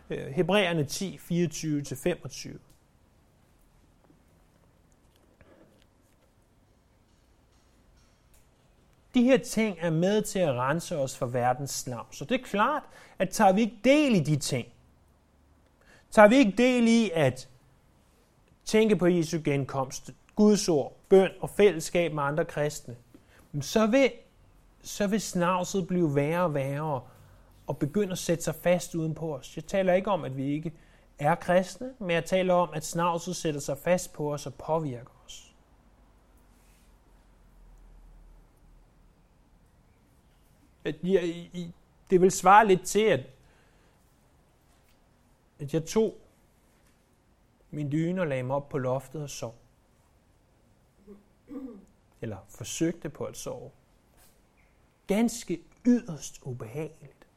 Øh, 0.09 0.27
Hebræerne 0.27 0.83
10, 0.83 1.17
24-25. 1.17 2.57
De 9.13 9.23
her 9.23 9.37
ting 9.37 9.77
er 9.79 9.89
med 9.89 10.21
til 10.21 10.39
at 10.39 10.53
rense 10.53 10.97
os 10.97 11.17
for 11.17 11.25
verdens 11.25 11.71
slam. 11.71 12.05
Så 12.11 12.25
det 12.25 12.41
er 12.41 12.45
klart, 12.45 12.83
at 13.19 13.29
tager 13.29 13.53
vi 13.53 13.61
ikke 13.61 13.79
del 13.83 14.15
i 14.15 14.19
de 14.19 14.35
ting, 14.35 14.67
tager 16.11 16.27
vi 16.27 16.35
ikke 16.35 16.53
del 16.57 16.87
i 16.87 17.11
at 17.13 17.49
tænke 18.65 18.95
på 18.95 19.07
Jesu 19.07 19.39
genkomst, 19.43 20.11
Guds 20.35 20.69
ord, 20.69 20.97
bøn 21.09 21.31
og 21.41 21.49
fællesskab 21.49 22.13
med 22.13 22.23
andre 22.23 22.45
kristne, 22.45 22.95
så 23.61 23.87
vil, 23.87 24.11
så 24.83 25.07
vil 25.07 25.21
snavset 25.21 25.87
blive 25.87 26.15
værre 26.15 26.43
og 26.43 26.53
værre 26.53 27.01
og 27.67 27.77
begynde 27.77 28.11
at 28.11 28.17
sætte 28.17 28.43
sig 28.43 28.55
fast 28.55 28.95
uden 28.95 29.15
på 29.15 29.35
os. 29.35 29.55
Jeg 29.55 29.65
taler 29.65 29.93
ikke 29.93 30.11
om, 30.11 30.23
at 30.23 30.37
vi 30.37 30.53
ikke 30.53 30.73
er 31.19 31.35
kristne, 31.35 31.93
men 31.99 32.09
jeg 32.09 32.25
taler 32.25 32.53
om, 32.53 32.69
at 32.73 32.85
snavset 32.85 33.35
sætter 33.35 33.59
sig 33.59 33.77
fast 33.77 34.13
på 34.13 34.33
os 34.33 34.45
og 34.45 34.53
påvirker 34.53 35.11
os. 35.25 35.55
Det 42.09 42.21
vil 42.21 42.31
svare 42.31 42.67
lidt 42.67 42.83
til, 42.85 43.03
at, 43.03 43.19
at 45.59 45.73
jeg 45.73 45.85
tog 45.85 46.17
min 47.71 47.91
dyne 47.91 48.21
og 48.21 48.27
lagde 48.27 48.43
mig 48.43 48.55
op 48.55 48.69
på 48.69 48.77
loftet 48.77 49.23
og 49.23 49.29
sov. 49.29 49.55
Eller 52.21 52.37
forsøgte 52.49 53.09
på 53.09 53.25
at 53.25 53.37
sove. 53.37 53.71
Ganske 55.07 55.61
yderst 55.85 56.39
ubehageligt. 56.43 57.27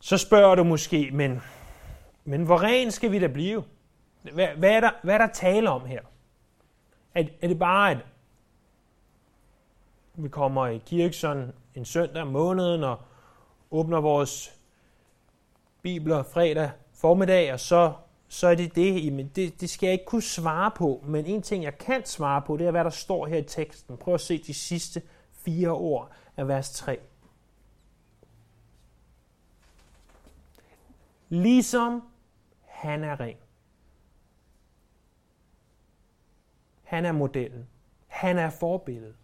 Så 0.00 0.18
spørger 0.18 0.54
du 0.54 0.64
måske, 0.64 1.10
men, 1.12 1.40
men 2.24 2.44
hvor 2.44 2.62
ren 2.62 2.90
skal 2.90 3.12
vi 3.12 3.18
da 3.18 3.26
blive? 3.26 3.64
Hvad, 4.22 4.48
hvad, 4.48 4.70
er 4.70 4.80
der, 4.80 4.90
hvad 5.02 5.14
er 5.14 5.18
der 5.18 5.32
tale 5.32 5.70
om 5.70 5.86
her? 5.86 6.02
Er, 7.14 7.24
er 7.40 7.48
det 7.48 7.58
bare, 7.58 7.92
et 7.92 8.04
vi 10.16 10.28
kommer 10.28 10.66
i 10.66 10.78
kirke 10.86 11.16
sådan 11.16 11.52
en 11.74 11.84
søndag 11.84 12.22
om 12.22 12.28
måneden 12.28 12.84
og 12.84 12.98
åbner 13.70 14.00
vores 14.00 14.60
bibler 15.82 16.22
fredag 16.22 16.70
formiddag, 16.94 17.52
og 17.52 17.60
så, 17.60 17.92
så 18.28 18.46
er 18.46 18.54
det 18.54 18.74
det. 18.74 19.04
Jamen, 19.04 19.28
det. 19.28 19.60
Det 19.60 19.70
skal 19.70 19.86
jeg 19.86 19.92
ikke 19.92 20.04
kunne 20.04 20.22
svare 20.22 20.70
på, 20.70 21.04
men 21.06 21.26
en 21.26 21.42
ting, 21.42 21.64
jeg 21.64 21.78
kan 21.78 22.06
svare 22.06 22.42
på, 22.42 22.56
det 22.56 22.66
er, 22.66 22.70
hvad 22.70 22.84
der 22.84 22.90
står 22.90 23.26
her 23.26 23.36
i 23.36 23.42
teksten. 23.42 23.96
Prøv 23.96 24.14
at 24.14 24.20
se 24.20 24.38
de 24.38 24.54
sidste 24.54 25.02
fire 25.32 25.70
ord 25.70 26.12
af 26.36 26.48
vers 26.48 26.70
3. 26.70 26.98
Ligesom 31.28 32.02
han 32.64 33.04
er 33.04 33.20
ren. 33.20 33.36
Han 36.82 37.04
er 37.04 37.12
modellen. 37.12 37.66
Han 38.06 38.38
er 38.38 38.50
forbilledet. 38.50 39.16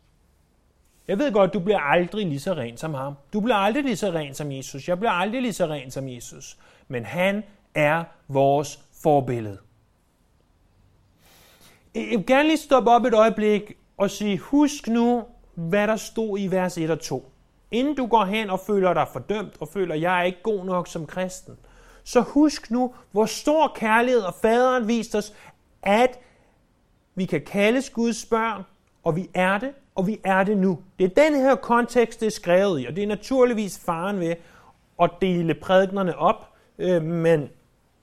Jeg 1.08 1.18
ved 1.18 1.32
godt, 1.32 1.52
du 1.52 1.60
bliver 1.60 1.80
aldrig 1.80 2.26
lige 2.26 2.40
så 2.40 2.52
ren 2.52 2.76
som 2.76 2.94
ham. 2.94 3.14
Du 3.32 3.40
bliver 3.40 3.56
aldrig 3.56 3.84
lige 3.84 3.96
så 3.96 4.10
ren 4.10 4.34
som 4.34 4.52
Jesus. 4.52 4.88
Jeg 4.88 4.98
bliver 4.98 5.12
aldrig 5.12 5.42
lige 5.42 5.52
så 5.52 5.66
ren 5.66 5.90
som 5.90 6.08
Jesus. 6.08 6.58
Men 6.88 7.04
han 7.04 7.42
er 7.74 8.04
vores 8.28 8.80
forbillede. 9.02 9.58
Jeg 11.94 12.18
vil 12.18 12.26
gerne 12.26 12.48
lige 12.48 12.58
stoppe 12.58 12.90
op 12.90 13.04
et 13.04 13.14
øjeblik 13.14 13.72
og 13.96 14.10
sige, 14.10 14.38
husk 14.38 14.88
nu, 14.88 15.24
hvad 15.54 15.86
der 15.86 15.96
stod 15.96 16.38
i 16.38 16.46
vers 16.46 16.78
1 16.78 16.90
og 16.90 17.00
2. 17.00 17.32
Inden 17.70 17.94
du 17.94 18.06
går 18.06 18.24
hen 18.24 18.50
og 18.50 18.60
føler 18.60 18.94
dig 18.94 19.06
fordømt 19.12 19.56
og 19.60 19.68
føler, 19.68 19.94
at 19.94 20.00
jeg 20.00 20.18
er 20.18 20.22
ikke 20.22 20.42
god 20.42 20.64
nok 20.64 20.88
som 20.88 21.06
kristen, 21.06 21.56
så 22.04 22.20
husk 22.20 22.70
nu, 22.70 22.94
hvor 23.10 23.26
stor 23.26 23.72
kærlighed 23.74 24.20
og 24.20 24.34
faderen 24.34 24.88
viste 24.88 25.18
os, 25.18 25.34
at 25.82 26.18
vi 27.14 27.24
kan 27.24 27.40
kaldes 27.40 27.90
Guds 27.90 28.24
børn, 28.24 28.62
og 29.02 29.16
vi 29.16 29.30
er 29.34 29.58
det, 29.58 29.72
og 29.94 30.06
vi 30.06 30.20
er 30.24 30.44
det 30.44 30.58
nu. 30.58 30.78
Det 30.98 31.04
er 31.04 31.22
den 31.22 31.34
her 31.34 31.54
kontekst, 31.54 32.20
det 32.20 32.26
er 32.26 32.30
skrevet 32.30 32.80
i, 32.80 32.86
og 32.86 32.96
det 32.96 33.04
er 33.04 33.08
naturligvis 33.08 33.78
faren 33.78 34.20
ved 34.20 34.34
at 35.02 35.10
dele 35.20 35.54
prædiknerne 35.54 36.18
op, 36.18 36.48
øh, 36.78 37.02
men 37.02 37.48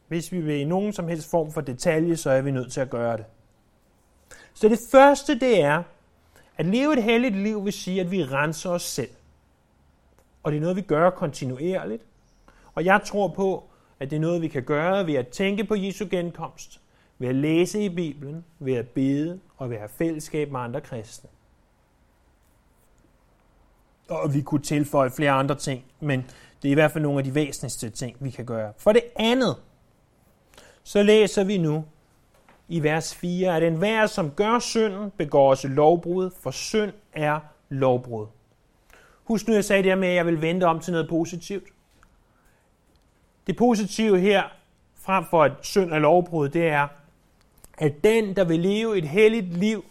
hvis 0.07 0.31
vi 0.31 0.41
vil 0.41 0.55
i 0.55 0.63
nogen 0.63 0.93
som 0.93 1.07
helst 1.07 1.29
form 1.29 1.51
for 1.51 1.61
detalje, 1.61 2.15
så 2.15 2.29
er 2.29 2.41
vi 2.41 2.51
nødt 2.51 2.71
til 2.71 2.81
at 2.81 2.89
gøre 2.89 3.17
det. 3.17 3.25
Så 4.53 4.69
det 4.69 4.79
første, 4.91 5.39
det 5.39 5.61
er, 5.61 5.83
at 6.57 6.65
leve 6.65 6.93
et 6.93 7.03
helligt 7.03 7.35
liv 7.35 7.65
vil 7.65 7.73
sige, 7.73 8.01
at 8.01 8.11
vi 8.11 8.23
renser 8.23 8.69
os 8.69 8.81
selv. 8.81 9.09
Og 10.43 10.51
det 10.51 10.57
er 10.57 10.61
noget, 10.61 10.75
vi 10.75 10.81
gør 10.81 11.09
kontinuerligt. 11.09 12.03
Og 12.75 12.85
jeg 12.85 13.01
tror 13.05 13.27
på, 13.27 13.63
at 13.99 14.09
det 14.09 14.15
er 14.15 14.19
noget, 14.19 14.41
vi 14.41 14.47
kan 14.47 14.63
gøre 14.63 15.07
ved 15.07 15.13
at 15.15 15.27
tænke 15.27 15.63
på 15.63 15.75
Jesu 15.75 16.07
genkomst, 16.11 16.81
ved 17.19 17.27
at 17.27 17.35
læse 17.35 17.81
i 17.81 17.89
Bibelen, 17.89 18.45
ved 18.59 18.73
at 18.73 18.87
bede 18.87 19.39
og 19.57 19.69
ved 19.69 19.75
at 19.75 19.81
have 19.81 19.89
fællesskab 19.89 20.51
med 20.51 20.59
andre 20.59 20.81
kristne. 20.81 21.29
Og 24.09 24.33
vi 24.33 24.41
kunne 24.41 24.61
tilføje 24.61 25.11
flere 25.11 25.31
andre 25.31 25.55
ting, 25.55 25.83
men 25.99 26.25
det 26.61 26.67
er 26.67 26.71
i 26.71 26.73
hvert 26.73 26.91
fald 26.91 27.03
nogle 27.03 27.17
af 27.17 27.23
de 27.23 27.35
væsentligste 27.35 27.89
ting, 27.89 28.17
vi 28.19 28.29
kan 28.29 28.45
gøre. 28.45 28.73
For 28.77 28.91
det 28.91 29.03
andet, 29.15 29.55
så 30.83 31.03
læser 31.03 31.43
vi 31.43 31.57
nu 31.57 31.85
i 32.67 32.83
vers 32.83 33.15
4, 33.15 33.55
at 33.55 33.63
enhver, 33.63 34.05
som 34.05 34.31
gør 34.31 34.59
synden, 34.59 35.11
begår 35.17 35.49
også 35.49 35.67
lovbrud, 35.67 36.31
for 36.41 36.51
synd 36.51 36.91
er 37.13 37.39
lovbrud. 37.69 38.27
Husk 39.23 39.47
nu, 39.47 39.53
jeg 39.53 39.65
sagde 39.65 39.83
det 39.83 39.91
her 39.91 39.95
med, 39.95 40.07
at 40.07 40.15
jeg 40.15 40.25
vil 40.25 40.41
vente 40.41 40.63
om 40.63 40.79
til 40.79 40.91
noget 40.91 41.09
positivt. 41.09 41.67
Det 43.47 43.57
positive 43.57 44.19
her, 44.19 44.43
frem 44.95 45.25
for 45.29 45.43
at 45.43 45.51
synd 45.61 45.91
er 45.93 45.99
lovbrud, 45.99 46.49
det 46.49 46.67
er, 46.67 46.87
at 47.77 48.03
den, 48.03 48.35
der 48.35 48.43
vil 48.43 48.59
leve 48.59 48.97
et 48.97 49.07
helligt 49.07 49.57
liv, 49.57 49.85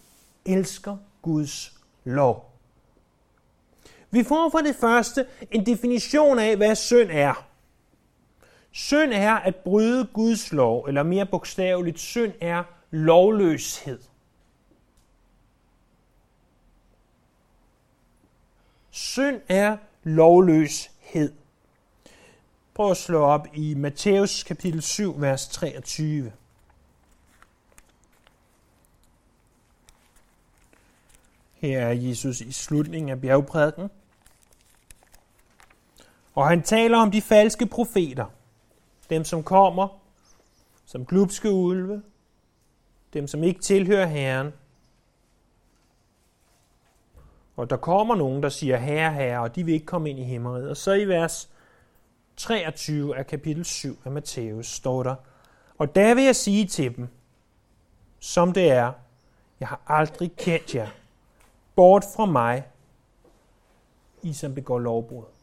elsker 0.46 0.96
Guds 1.22 1.78
lov. 2.04 2.47
Vi 4.10 4.24
får 4.24 4.50
for 4.50 4.58
det 4.58 4.76
første 4.76 5.26
en 5.50 5.66
definition 5.66 6.38
af, 6.38 6.56
hvad 6.56 6.74
synd 6.74 7.10
er. 7.12 7.46
Synd 8.70 9.12
er 9.12 9.34
at 9.34 9.56
bryde 9.56 10.08
Guds 10.12 10.52
lov, 10.52 10.84
eller 10.84 11.02
mere 11.02 11.26
bogstaveligt, 11.26 11.98
synd 11.98 12.32
er 12.40 12.64
lovløshed. 12.90 13.98
Synd 18.90 19.40
er 19.48 19.76
lovløshed. 20.02 21.32
Prøv 22.74 22.90
at 22.90 22.96
slå 22.96 23.22
op 23.22 23.46
i 23.54 23.74
Matthæus 23.74 24.42
kapitel 24.42 24.82
7, 24.82 25.20
vers 25.20 25.48
23. 25.48 26.32
Her 31.54 31.80
er 31.80 31.92
Jesus 31.92 32.40
i 32.40 32.52
slutningen 32.52 33.10
af 33.10 33.20
bjergprædiken. 33.20 33.90
Og 36.38 36.48
han 36.48 36.62
taler 36.62 36.98
om 36.98 37.10
de 37.10 37.22
falske 37.22 37.66
profeter. 37.66 38.26
Dem, 39.10 39.24
som 39.24 39.42
kommer 39.42 39.88
som 40.86 41.06
glupske 41.06 41.50
ulve. 41.50 42.02
Dem, 43.12 43.26
som 43.26 43.42
ikke 43.42 43.60
tilhører 43.60 44.06
Herren. 44.06 44.52
Og 47.56 47.70
der 47.70 47.76
kommer 47.76 48.14
nogen, 48.14 48.42
der 48.42 48.48
siger, 48.48 48.76
herre, 48.76 49.12
herre, 49.12 49.40
og 49.40 49.56
de 49.56 49.64
vil 49.64 49.74
ikke 49.74 49.86
komme 49.86 50.10
ind 50.10 50.18
i 50.18 50.24
himmeriget. 50.24 50.70
Og 50.70 50.76
så 50.76 50.92
i 50.92 51.08
vers 51.08 51.50
23 52.36 53.16
af 53.16 53.26
kapitel 53.26 53.64
7 53.64 53.98
af 54.04 54.12
Matthæus 54.12 54.66
står 54.66 55.02
der, 55.02 55.14
Og 55.78 55.94
der 55.94 56.14
vil 56.14 56.24
jeg 56.24 56.36
sige 56.36 56.66
til 56.66 56.96
dem, 56.96 57.08
som 58.20 58.52
det 58.52 58.70
er, 58.70 58.92
jeg 59.60 59.68
har 59.68 59.80
aldrig 59.86 60.32
kendt 60.36 60.74
jer. 60.74 60.88
Bort 61.76 62.04
fra 62.16 62.26
mig, 62.26 62.66
I 64.22 64.32
som 64.32 64.54
begår 64.54 64.78
lovbrud. 64.78 65.37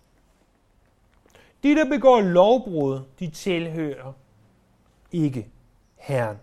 De, 1.65 1.75
der 1.75 1.89
begår 1.89 2.21
lovbrud, 2.21 2.99
de 3.19 3.29
tilhører 3.29 4.13
ikke 5.11 5.47
Herren. 5.95 6.37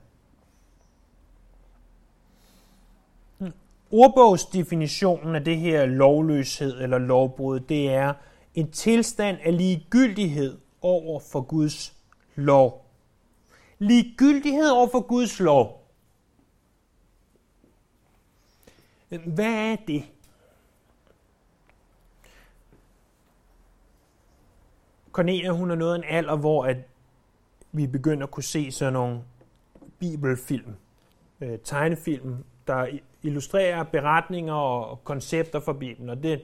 Ordbogsdefinitionen 3.91 5.35
af 5.35 5.45
det 5.45 5.57
her 5.57 5.87
lovløshed 5.87 6.81
eller 6.83 6.99
lovbrud, 6.99 7.61
det 7.61 7.93
er 7.93 8.15
en 8.55 8.71
tilstand 8.71 9.39
af 9.43 9.57
ligegyldighed 9.57 10.59
over 10.81 11.21
for 11.21 11.41
Guds 11.41 11.97
lov. 12.35 12.87
Ligegyldighed 13.79 14.71
over 14.71 14.89
for 14.89 15.01
Guds 15.01 15.41
lov. 15.41 15.89
Hvad 19.09 19.55
er 19.73 19.77
det? 19.77 20.05
Cornelia, 25.13 25.51
hun 25.51 25.71
er 25.71 25.75
nået 25.75 25.97
en 25.97 26.05
alder, 26.09 26.37
hvor 26.37 26.65
at 26.65 26.77
vi 27.73 27.87
begynder 27.87 28.27
at 28.27 28.31
kunne 28.31 28.43
se 28.43 28.71
sådan 28.71 28.93
nogle 28.93 29.21
bibelfilm. 29.99 30.75
øh, 31.41 31.59
tegnefilm, 31.65 32.37
der 32.67 32.87
illustrerer 33.23 33.83
beretninger 33.83 34.55
og 34.55 35.05
koncepter 35.05 35.61
for 35.61 35.73
Bibelen. 35.73 36.11
Og 36.11 36.23
det 36.23 36.43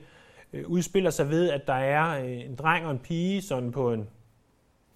øh, 0.52 0.64
udspiller 0.66 1.10
sig 1.10 1.28
ved, 1.28 1.50
at 1.50 1.66
der 1.66 1.72
er 1.72 2.24
øh, 2.24 2.40
en 2.40 2.54
dreng 2.54 2.86
og 2.86 2.90
en 2.90 2.98
pige, 2.98 3.42
sådan 3.42 3.72
på 3.72 3.92
en 3.92 4.08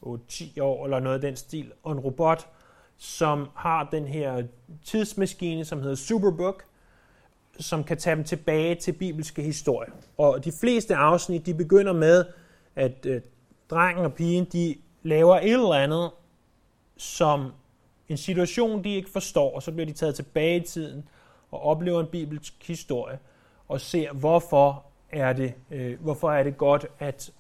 8-10 0.03 0.61
år 0.61 0.85
eller 0.85 1.01
noget 1.01 1.15
af 1.15 1.21
den 1.21 1.37
stil, 1.37 1.73
og 1.83 1.93
en 1.93 2.01
robot, 2.01 2.49
som 2.97 3.49
har 3.55 3.89
den 3.93 4.07
her 4.07 4.43
tidsmaskine, 4.85 5.65
som 5.65 5.81
hedder 5.81 5.97
Superbook, 5.97 6.65
som 7.61 7.85
kan 7.85 7.97
tage 7.97 8.17
dem 8.17 8.25
tilbage 8.25 8.75
til 8.75 8.93
bibelske 8.93 9.43
historier. 9.43 9.91
Og 10.19 10.45
de 10.45 10.53
fleste 10.61 10.95
afsnit, 10.97 11.47
de 11.47 11.55
begynder 11.55 11.93
med, 11.93 12.25
at 12.77 13.07
øh, 13.07 13.21
drengen 13.73 14.05
og 14.05 14.15
pigen, 14.15 14.45
de 14.45 14.75
laver 15.03 15.37
et 15.37 15.53
eller 15.53 15.73
andet, 15.73 16.11
som 16.97 17.53
en 18.09 18.17
situation, 18.17 18.85
de 18.85 18.95
ikke 18.95 19.11
forstår, 19.11 19.55
og 19.55 19.63
så 19.63 19.73
bliver 19.73 19.87
de 19.87 19.93
taget 19.93 20.15
tilbage 20.15 20.57
i 20.57 20.67
tiden 20.67 21.09
og 21.51 21.63
oplever 21.63 22.01
en 22.01 22.07
bibelsk 22.07 22.67
historie 22.67 23.19
og 23.69 23.81
ser, 23.81 24.13
hvorfor 24.13 24.85
er 25.11 25.33
det, 25.33 25.55
øh, 25.71 26.01
hvorfor 26.01 26.31
er 26.31 26.43
det 26.43 26.57
godt, 26.57 26.87
at 26.99 27.33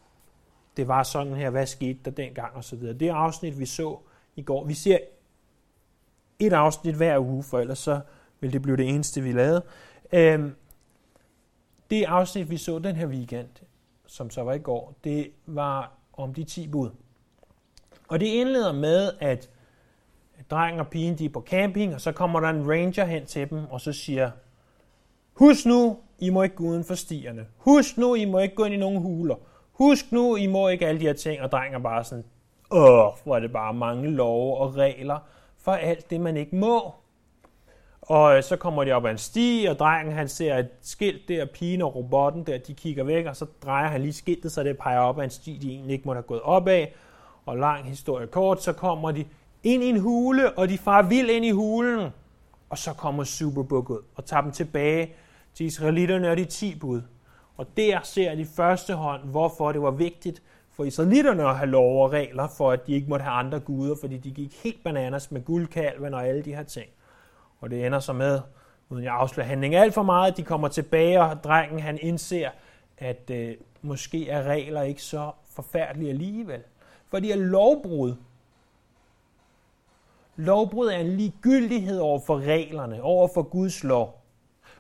det 0.77 0.89
var 0.89 1.03
sådan 1.03 1.35
her, 1.35 1.51
hvad 1.51 1.67
skete 1.67 1.99
der 2.05 2.11
dengang 2.11 2.57
og 2.57 2.65
så 2.65 2.77
videre. 2.77 2.95
Det 2.95 3.09
afsnit, 3.09 3.59
vi 3.59 3.67
så 3.67 3.99
i 4.37 4.43
går, 4.43 4.65
vi 4.65 4.75
ser 4.75 4.99
et 6.39 6.53
afsnit 6.53 6.95
hver 6.95 7.19
uge, 7.19 7.43
for 7.43 7.59
ellers 7.59 7.79
så 7.79 8.01
vil 8.41 8.53
det 8.53 8.63
blive 8.63 8.77
det 8.77 8.89
eneste, 8.89 9.21
vi 9.21 9.33
lavede. 9.33 9.63
Øhm, 10.13 10.55
det 11.91 12.05
afsnit, 12.05 12.51
vi 12.51 12.57
så 12.57 12.79
den 12.79 12.97
her 12.97 13.07
weekend, 13.07 13.49
som 14.07 14.31
så 14.31 14.43
var 14.43 14.53
i 14.53 14.59
går, 14.59 14.95
det 15.05 15.31
var 15.47 15.93
om 16.23 16.35
de 16.35 16.45
10 16.45 16.69
bud. 16.69 16.91
Og 18.09 18.21
det 18.21 18.27
indleder 18.27 18.73
med, 18.73 19.11
at 19.21 19.51
drengen 20.51 20.81
og 20.81 20.89
pigen 20.89 21.19
de 21.19 21.25
er 21.25 21.29
på 21.29 21.41
camping, 21.41 21.95
og 21.95 22.01
så 22.01 22.13
kommer 22.13 22.41
der 22.41 22.49
en 22.49 22.71
ranger 22.71 23.05
hen 23.05 23.27
til 23.27 23.51
dem, 23.51 23.65
og 23.71 23.81
så 23.81 23.93
siger, 23.93 24.31
husk 25.33 25.67
nu, 25.67 25.99
I 26.19 26.31
må 26.31 26.43
ikke 26.43 26.57
gå 26.57 26.65
uden 26.65 26.85
for 26.85 26.95
stierne. 26.95 27.47
Husk 27.57 27.99
nu, 27.99 28.15
I 28.15 28.25
må 28.25 28.39
ikke 28.39 28.55
gå 28.55 28.65
ind 28.65 28.75
i 28.75 28.79
nogen 28.79 29.03
huler. 29.03 29.35
Husk 29.73 30.13
nu, 30.13 30.37
I 30.37 30.47
må 30.47 30.69
ikke 30.69 30.87
alle 30.87 31.01
de 31.01 31.07
her 31.07 31.13
ting. 31.13 31.43
Og 31.43 31.53
drengen 31.53 31.75
er 31.75 31.79
bare 31.79 32.05
sådan, 32.05 32.25
åh, 32.71 33.09
hvor 33.25 33.37
er 33.37 33.41
det 33.41 33.53
bare 33.53 33.75
mange 33.75 34.11
love 34.11 34.57
og 34.57 34.77
regler 34.77 35.19
for 35.59 35.73
alt 35.73 36.11
det, 36.11 36.21
man 36.21 36.37
ikke 36.37 36.57
må. 36.57 36.95
Og 38.03 38.37
øh, 38.37 38.43
så 38.43 38.57
kommer 38.57 38.85
de 38.85 38.93
op 38.93 39.05
ad 39.07 39.11
en 39.11 39.19
sti, 39.19 39.67
og 39.71 39.79
drengen 39.79 40.15
han 40.15 40.29
ser 40.29 40.57
et 40.59 40.69
skilt 40.83 41.29
der, 41.29 41.45
pigen 41.45 41.83
og 41.83 41.95
robotten 41.95 42.45
der, 42.47 42.59
de 42.59 42.75
kigger 42.75 43.05
væk, 43.05 43.27
og 43.27 43.37
så 43.37 43.47
drejer 43.63 43.89
han 43.89 44.01
lige 44.01 44.13
skiltet, 44.13 44.53
så 44.53 44.63
det 44.63 44.79
peger 44.79 44.99
op 44.99 45.19
ad 45.19 45.25
en 45.25 45.31
sti, 45.31 45.59
de 45.63 45.71
egentlig 45.71 45.93
ikke 45.93 46.05
må 46.07 46.13
have 46.13 46.23
gået 46.23 46.41
op 46.41 46.69
af. 46.69 46.95
Og 47.47 47.57
lang 47.57 47.85
historie 47.85 48.27
kort, 48.27 48.63
så 48.63 48.73
kommer 48.73 49.11
de 49.11 49.25
ind 49.63 49.83
i 49.83 49.89
en 49.89 50.01
hule, 50.01 50.59
og 50.59 50.69
de 50.69 50.79
farer 50.79 51.03
vild 51.03 51.31
ind 51.31 51.45
i 51.45 51.51
hulen. 51.51 52.11
Og 52.71 52.79
så 52.79 52.93
kommer 52.93 53.25
Superbook 53.25 53.91
ud 53.91 53.99
og 54.15 54.25
tager 54.25 54.41
dem 54.41 54.53
tilbage 54.53 55.15
til 55.55 55.67
israelitterne 55.67 56.31
og 56.31 56.37
de 56.37 56.45
10 56.45 56.79
bud. 56.79 57.03
Og 57.57 57.67
der 57.77 58.01
ser 58.03 58.35
de 58.35 58.45
første 58.45 58.95
hånd, 58.95 59.23
hvorfor 59.25 59.73
det 59.73 59.83
var 59.83 59.91
vigtigt 59.91 60.43
for 60.71 60.85
israelitterne 60.85 61.49
at 61.49 61.57
have 61.57 61.71
lov 61.71 62.05
og 62.05 62.13
regler, 62.13 62.49
for 62.57 62.71
at 62.71 62.87
de 62.87 62.93
ikke 62.93 63.09
måtte 63.09 63.23
have 63.23 63.35
andre 63.35 63.61
guder, 63.61 63.95
fordi 64.01 64.19
de 64.19 64.31
gik 64.31 64.63
helt 64.63 64.85
bananas 64.85 65.31
med 65.31 65.45
guldkalven 65.45 66.15
og 66.15 66.27
alle 66.27 66.43
de 66.43 66.55
her 66.55 66.63
ting. 66.63 66.87
Og 67.63 67.71
det 67.71 67.87
ender 67.87 68.01
så 68.01 68.13
med, 68.13 68.41
uden 68.89 69.05
jeg 69.05 69.15
afslører 69.15 69.47
handlingen 69.47 69.83
alt 69.83 69.95
for 69.95 70.03
meget, 70.03 70.31
at 70.31 70.37
de 70.37 70.43
kommer 70.43 70.69
tilbage, 70.69 71.23
og 71.23 71.45
drengen 71.45 71.81
han 71.81 71.99
indser, 72.03 72.51
at 72.99 73.31
øh, 73.31 73.55
måske 73.83 74.29
er 74.29 74.43
regler 74.43 74.83
ikke 74.83 75.03
så 75.03 75.31
forfærdelige 75.55 76.11
alligevel. 76.11 76.61
For 77.09 77.19
de 77.19 77.33
er 77.33 77.37
lovbrud. 77.37 78.15
Lovbrud 80.37 80.89
er 80.89 80.99
en 80.99 81.17
ligegyldighed 81.17 81.99
over 81.99 82.21
for 82.27 82.39
reglerne, 82.39 83.03
over 83.03 83.29
for 83.35 83.43
Guds 83.43 83.85
lov. 83.85 84.23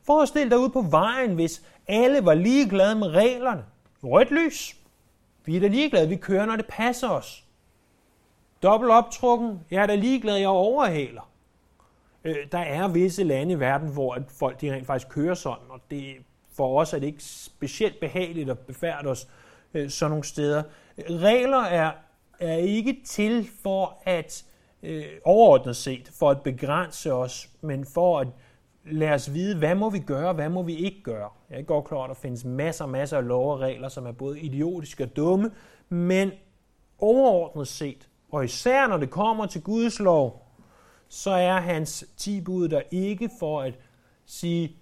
Forestil 0.02 0.50
dig 0.50 0.58
ud 0.58 0.68
på 0.68 0.82
vejen, 0.82 1.34
hvis 1.34 1.62
alle 1.88 2.24
var 2.24 2.34
ligeglade 2.34 2.94
med 2.94 3.08
reglerne. 3.08 3.64
Rødt 4.02 4.30
lys. 4.30 4.76
Vi 5.44 5.56
er 5.56 5.60
da 5.60 5.66
ligeglade, 5.66 6.08
vi 6.08 6.16
kører, 6.16 6.46
når 6.46 6.56
det 6.56 6.66
passer 6.66 7.08
os. 7.08 7.44
Dobbelt 8.62 8.92
optrukken. 8.92 9.60
Jeg 9.70 9.82
er 9.82 9.86
da 9.86 9.94
ligeglad, 9.94 10.36
jeg 10.36 10.48
overhaler. 10.48 11.31
Øh, 12.24 12.36
der 12.52 12.58
er 12.58 12.88
visse 12.88 13.24
lande 13.24 13.52
i 13.52 13.60
verden, 13.60 13.88
hvor 13.88 14.14
at 14.14 14.22
folk 14.38 14.60
de 14.60 14.72
rent 14.72 14.86
faktisk 14.86 15.08
kører 15.08 15.34
sådan, 15.34 15.64
og 15.68 15.80
det, 15.90 16.16
for 16.56 16.80
os 16.80 16.92
er 16.92 16.98
det 16.98 17.06
ikke 17.06 17.24
specielt 17.24 18.00
behageligt 18.00 18.50
at 18.50 18.58
befærde 18.58 19.08
os 19.08 19.28
øh, 19.74 19.90
sådan 19.90 20.10
nogle 20.10 20.24
steder. 20.24 20.62
Regler 21.10 21.62
er, 21.62 21.92
er 22.40 22.56
ikke 22.56 22.96
til 23.06 23.48
for 23.62 24.02
at 24.04 24.44
øh, 24.82 25.04
overordnet 25.24 25.76
set, 25.76 26.10
for 26.18 26.30
at 26.30 26.42
begrænse 26.42 27.12
os, 27.12 27.50
men 27.60 27.86
for 27.86 28.20
at 28.20 28.28
lade 28.84 29.12
os 29.12 29.34
vide, 29.34 29.58
hvad 29.58 29.74
må 29.74 29.90
vi 29.90 29.98
gøre, 29.98 30.32
hvad 30.32 30.48
må 30.48 30.62
vi 30.62 30.76
ikke 30.76 31.02
gøre. 31.02 31.28
Jeg 31.50 31.58
er 31.58 31.62
godt 31.62 31.84
klar, 31.84 32.02
at 32.02 32.08
der 32.08 32.14
findes 32.14 32.44
masser 32.44 32.84
og 32.84 32.90
masser 32.90 33.16
af 33.16 33.26
lov 33.26 33.52
og 33.52 33.60
regler, 33.60 33.88
som 33.88 34.06
er 34.06 34.12
både 34.12 34.40
idiotiske 34.40 35.04
og 35.04 35.16
dumme, 35.16 35.50
men 35.88 36.30
overordnet 36.98 37.68
set, 37.68 38.08
og 38.32 38.44
især 38.44 38.86
når 38.86 38.96
det 38.96 39.10
kommer 39.10 39.46
til 39.46 39.62
Guds 39.62 40.00
lov, 40.00 40.41
så 41.14 41.30
er 41.30 41.60
hans 41.60 42.04
ti 42.16 42.40
bud 42.40 42.68
der 42.68 42.80
ikke 42.90 43.30
for 43.38 43.60
at 43.60 43.74
sige, 44.26 44.76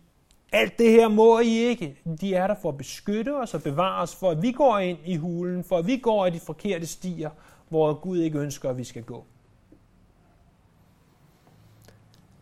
alt 0.52 0.78
det 0.78 0.90
her 0.90 1.08
må 1.08 1.38
I 1.38 1.48
ikke. 1.48 1.98
De 2.20 2.34
er 2.34 2.46
der 2.46 2.54
for 2.62 2.68
at 2.68 2.76
beskytte 2.76 3.36
os 3.36 3.54
og 3.54 3.62
bevare 3.62 4.02
os, 4.02 4.14
for 4.14 4.30
at 4.30 4.42
vi 4.42 4.52
går 4.52 4.78
ind 4.78 4.98
i 5.06 5.16
hulen, 5.16 5.64
for 5.64 5.78
at 5.78 5.86
vi 5.86 5.96
går 5.96 6.26
i 6.26 6.30
de 6.30 6.40
forkerte 6.40 6.86
stier, 6.86 7.30
hvor 7.68 7.94
Gud 7.94 8.18
ikke 8.18 8.38
ønsker, 8.38 8.70
at 8.70 8.78
vi 8.78 8.84
skal 8.84 9.02
gå. 9.02 9.24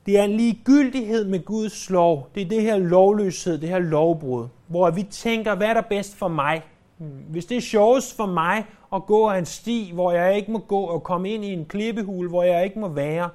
Det 0.07 0.19
er 0.19 0.23
en 0.23 0.37
ligegyldighed 0.37 1.25
med 1.25 1.45
Guds 1.45 1.91
lov. 1.91 2.31
Det 2.35 2.43
er 2.43 2.49
det 2.49 2.63
her 2.63 2.77
lovløshed, 2.77 3.59
det 3.59 3.69
her 3.69 3.79
lovbrud, 3.79 4.49
hvor 4.67 4.91
vi 4.91 5.03
tænker, 5.03 5.55
hvad 5.55 5.69
er 5.69 5.75
der 5.75 5.81
bedst 5.81 6.15
for 6.17 6.29
mig? 6.29 6.63
Hvis 7.31 7.47
det 7.47 7.57
er 7.57 7.61
sjovest 7.61 8.17
for 8.17 8.27
mig 8.27 8.65
at 8.95 9.07
gå 9.07 9.29
af 9.29 9.39
en 9.39 9.47
sti, 9.47 9.91
hvor 9.95 10.13
jeg 10.13 10.37
ikke 10.37 10.53
må 10.53 10.59
gå 10.59 10.81
og 10.81 11.03
komme 11.03 11.31
ind 11.31 11.45
i 11.45 11.53
en 11.53 11.65
klippehul, 11.65 12.29
hvor 12.29 12.43
jeg 12.43 12.65
ikke 12.65 12.79
må 12.79 12.89
være, 12.89 13.31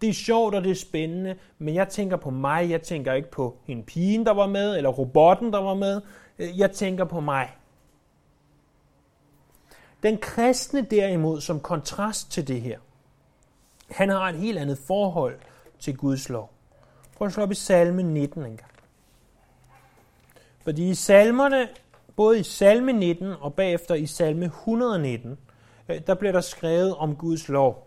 det 0.00 0.08
er 0.08 0.12
sjovt 0.12 0.54
og 0.54 0.64
det 0.64 0.70
er 0.70 0.74
spændende, 0.74 1.36
men 1.58 1.74
jeg 1.74 1.88
tænker 1.88 2.16
på 2.16 2.30
mig, 2.30 2.70
jeg 2.70 2.82
tænker 2.82 3.12
ikke 3.12 3.30
på 3.30 3.56
en 3.66 3.82
pige, 3.82 4.24
der 4.24 4.32
var 4.32 4.46
med, 4.46 4.76
eller 4.76 4.90
robotten, 4.90 5.52
der 5.52 5.58
var 5.58 5.74
med. 5.74 6.00
Øh, 6.38 6.58
jeg 6.58 6.70
tænker 6.70 7.04
på 7.04 7.20
mig. 7.20 7.50
Den 10.02 10.18
kristne 10.18 10.82
derimod, 10.82 11.40
som 11.40 11.60
kontrast 11.60 12.32
til 12.32 12.48
det 12.48 12.60
her, 12.60 12.78
han 13.90 14.08
har 14.08 14.28
et 14.28 14.36
helt 14.36 14.58
andet 14.58 14.78
forhold 14.86 15.38
til 15.78 15.96
Guds 15.96 16.28
lov. 16.28 16.50
Prøv 17.16 17.26
at 17.26 17.32
slå 17.32 17.42
op 17.42 17.50
i 17.50 17.54
salme 17.54 18.02
19 18.02 18.44
engang. 18.44 18.70
Fordi 20.64 20.90
i 20.90 20.94
salmerne, 20.94 21.68
både 22.16 22.40
i 22.40 22.42
salme 22.42 22.92
19 22.92 23.32
og 23.40 23.54
bagefter 23.54 23.94
i 23.94 24.06
salme 24.06 24.44
119, 24.44 25.38
øh, 25.88 26.00
der 26.06 26.14
bliver 26.14 26.32
der 26.32 26.40
skrevet 26.40 26.94
om 26.94 27.16
Guds 27.16 27.48
lov. 27.48 27.85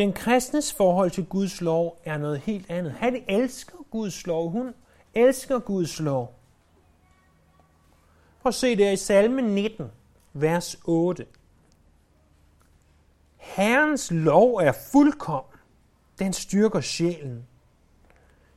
Den 0.00 0.12
kristnes 0.12 0.72
forhold 0.72 1.10
til 1.10 1.26
Guds 1.26 1.60
lov 1.60 2.00
er 2.04 2.18
noget 2.18 2.38
helt 2.38 2.70
andet. 2.70 2.92
Han 2.92 3.24
elsker 3.28 3.76
Guds 3.90 4.26
lov. 4.26 4.50
Hun 4.50 4.74
elsker 5.14 5.58
Guds 5.58 6.00
lov. 6.00 6.34
Prøv 8.42 8.48
at 8.48 8.54
se 8.54 8.76
det 8.76 8.92
i 8.92 8.96
salme 8.96 9.42
19, 9.42 9.90
vers 10.32 10.76
8. 10.84 11.26
Herrens 13.36 14.10
lov 14.10 14.54
er 14.54 14.72
fuldkommen. 14.92 15.58
Den 16.18 16.32
styrker 16.32 16.80
sjælen. 16.80 17.46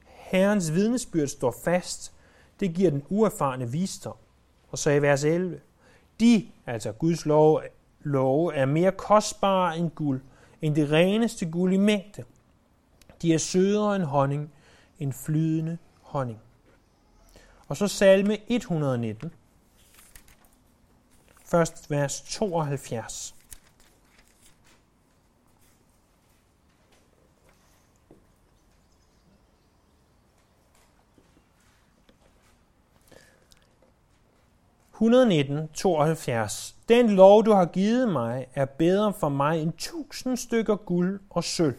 Herrens 0.05 0.73
vidnesbyrd 0.73 1.27
står 1.27 1.55
fast. 1.63 2.13
Det 2.59 2.73
giver 2.73 2.89
den 2.89 3.03
uerfarne 3.09 3.71
visdom. 3.71 4.17
Og 4.71 4.77
så 4.77 4.89
i 4.89 5.01
vers 5.01 5.23
11. 5.23 5.59
De, 6.19 6.47
altså 6.65 6.91
Guds 6.91 7.25
lov, 7.25 7.61
love, 8.01 8.53
er 8.53 8.65
mere 8.65 8.91
kostbare 8.91 9.77
end 9.77 9.91
guld, 9.91 10.21
end 10.63 10.75
det 10.75 10.91
reneste 10.91 11.45
guld 11.51 11.73
i 11.73 11.77
mængde. 11.77 12.23
De 13.21 13.33
er 13.33 13.37
sødere 13.37 13.95
end 13.95 14.03
honning, 14.03 14.53
en 14.99 15.13
flydende 15.13 15.77
honning. 16.01 16.39
Og 17.67 17.77
så 17.77 17.87
salme 17.87 18.37
119, 18.47 19.31
først 21.45 21.91
vers 21.91 22.21
72. 22.21 23.35
(119:72). 34.93 36.73
Den 36.89 37.09
lov, 37.09 37.45
du 37.45 37.51
har 37.51 37.65
givet 37.65 38.09
mig, 38.09 38.47
er 38.53 38.65
bedre 38.65 39.13
for 39.13 39.29
mig 39.29 39.61
end 39.61 39.73
tusind 39.77 40.37
stykker 40.37 40.75
guld 40.75 41.21
og 41.29 41.43
sølv. 41.43 41.77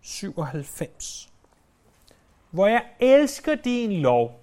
97. 0.00 1.32
Hvor 2.50 2.66
jeg 2.66 2.84
elsker 3.00 3.54
din 3.54 3.92
lov, 3.92 4.40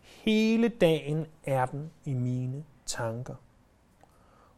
hele 0.00 0.68
dagen 0.68 1.26
er 1.44 1.66
den 1.66 1.90
i 2.04 2.12
mine 2.12 2.64
tanker. 2.86 3.34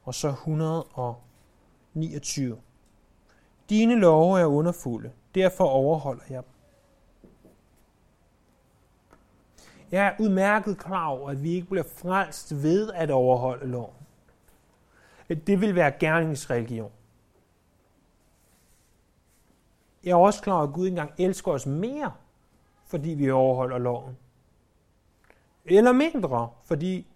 Og 0.04 0.14
så 0.14 0.28
129. 0.28 2.59
Dine 3.70 3.94
love 3.94 4.40
er 4.40 4.44
underfulde, 4.44 5.11
derfor 5.35 5.64
overholder 5.64 6.24
jeg 6.30 6.42
dem. 6.42 6.56
Jeg 9.90 10.07
er 10.07 10.12
udmærket 10.20 10.79
klar 10.79 11.07
over, 11.07 11.31
at 11.31 11.42
vi 11.42 11.51
ikke 11.51 11.66
bliver 11.66 11.85
frelst 11.96 12.62
ved 12.62 12.92
at 12.92 13.11
overholde 13.11 13.66
loven. 13.66 13.94
Det 15.29 15.61
vil 15.61 15.75
være 15.75 15.90
gerningsreligion. 15.90 16.90
Jeg 20.05 20.11
er 20.11 20.16
også 20.16 20.42
klar 20.42 20.55
over, 20.55 20.66
at 20.66 20.72
Gud 20.72 20.88
engang 20.88 21.12
elsker 21.18 21.53
os 21.53 21.66
mere, 21.66 22.12
fordi 22.87 23.11
vi 23.11 23.31
overholder 23.31 23.79
loven. 23.79 24.16
Eller 25.64 25.92
mindre, 25.92 26.51
fordi 26.64 27.07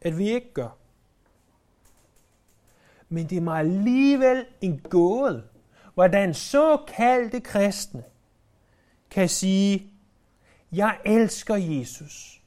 at 0.00 0.18
vi 0.18 0.28
ikke 0.28 0.52
gør. 0.52 0.76
Men 3.08 3.26
det 3.26 3.38
er 3.38 3.42
mig 3.42 3.58
alligevel 3.58 4.46
en 4.60 4.78
gåde, 4.78 5.44
hvordan 5.94 6.34
såkaldte 6.34 7.40
kristne 7.40 8.04
kan 9.10 9.28
sige, 9.28 9.93
jeg 10.76 10.98
elsker 11.04 11.54
Jesus. 11.54 12.42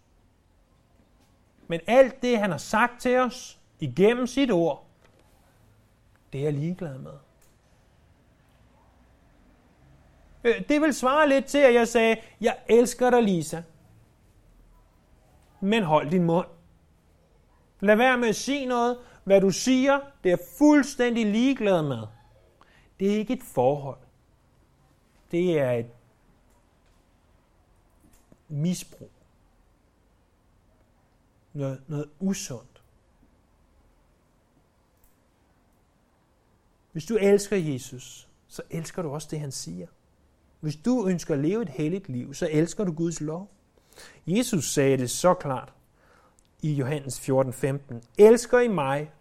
Men 1.68 1.80
alt 1.88 2.22
det, 2.22 2.40
han 2.40 2.52
har 2.52 2.58
sagt 2.58 3.02
til 3.02 3.18
os 3.18 3.60
igennem 3.80 4.28
sit 4.28 4.52
ord, 4.52 4.86
det 6.34 6.40
er 6.40 6.44
jeg 6.44 6.54
ligeglad 6.54 6.98
med. 6.98 7.12
Øh, 10.44 10.70
det 10.70 10.82
vil 10.82 10.94
svare 10.94 11.30
lidt 11.30 11.46
til, 11.46 11.58
at 11.58 11.74
jeg 11.74 11.88
sagde, 11.88 12.18
jeg 12.42 12.58
elsker 12.68 13.10
dig, 13.10 13.24
Lisa. 13.24 13.62
Men 15.60 15.84
hold 15.84 16.10
din 16.10 16.24
mund. 16.24 16.48
Lad 17.80 17.96
være 17.96 18.18
med 18.18 18.30
at 18.30 18.36
sige 18.36 18.66
noget. 18.66 18.98
Hvad 19.24 19.42
du 19.42 19.50
siger, 19.50 20.00
det 20.24 20.32
er 20.32 20.38
fuldstændig 20.58 21.26
ligeglad 21.26 21.84
med. 21.84 22.08
Det 23.00 23.14
er 23.14 23.18
ikke 23.18 23.34
et 23.34 23.44
forhold. 23.44 24.00
Det 25.32 25.60
er 25.60 25.72
et 25.72 25.97
misbrug. 28.48 29.12
Noget, 31.54 31.84
noget 31.88 32.10
usundt. 32.20 32.84
Hvis 36.92 37.06
du 37.06 37.16
elsker 37.16 37.58
Jesus, 37.58 38.30
så 38.48 38.62
elsker 38.70 39.02
du 39.02 39.10
også 39.10 39.28
det, 39.32 39.40
han 39.40 39.52
siger. 39.52 39.88
Hvis 40.60 40.76
du 40.76 41.08
ønsker 41.08 41.34
at 41.34 41.40
leve 41.40 41.62
et 41.62 41.70
helligt 41.70 42.10
liv, 42.10 42.34
så 42.34 42.50
elsker 42.52 42.84
du 42.84 42.92
Guds 42.94 43.22
lov. 43.22 43.52
Jesus 44.28 44.74
sagde 44.74 44.98
det 44.98 45.10
så 45.10 45.34
klart 45.34 45.74
i 46.62 46.74
Johannes 46.74 47.30
14:15. 47.30 48.02
Elsker 48.18 48.60
I 48.60 48.68
mig, 48.68 49.12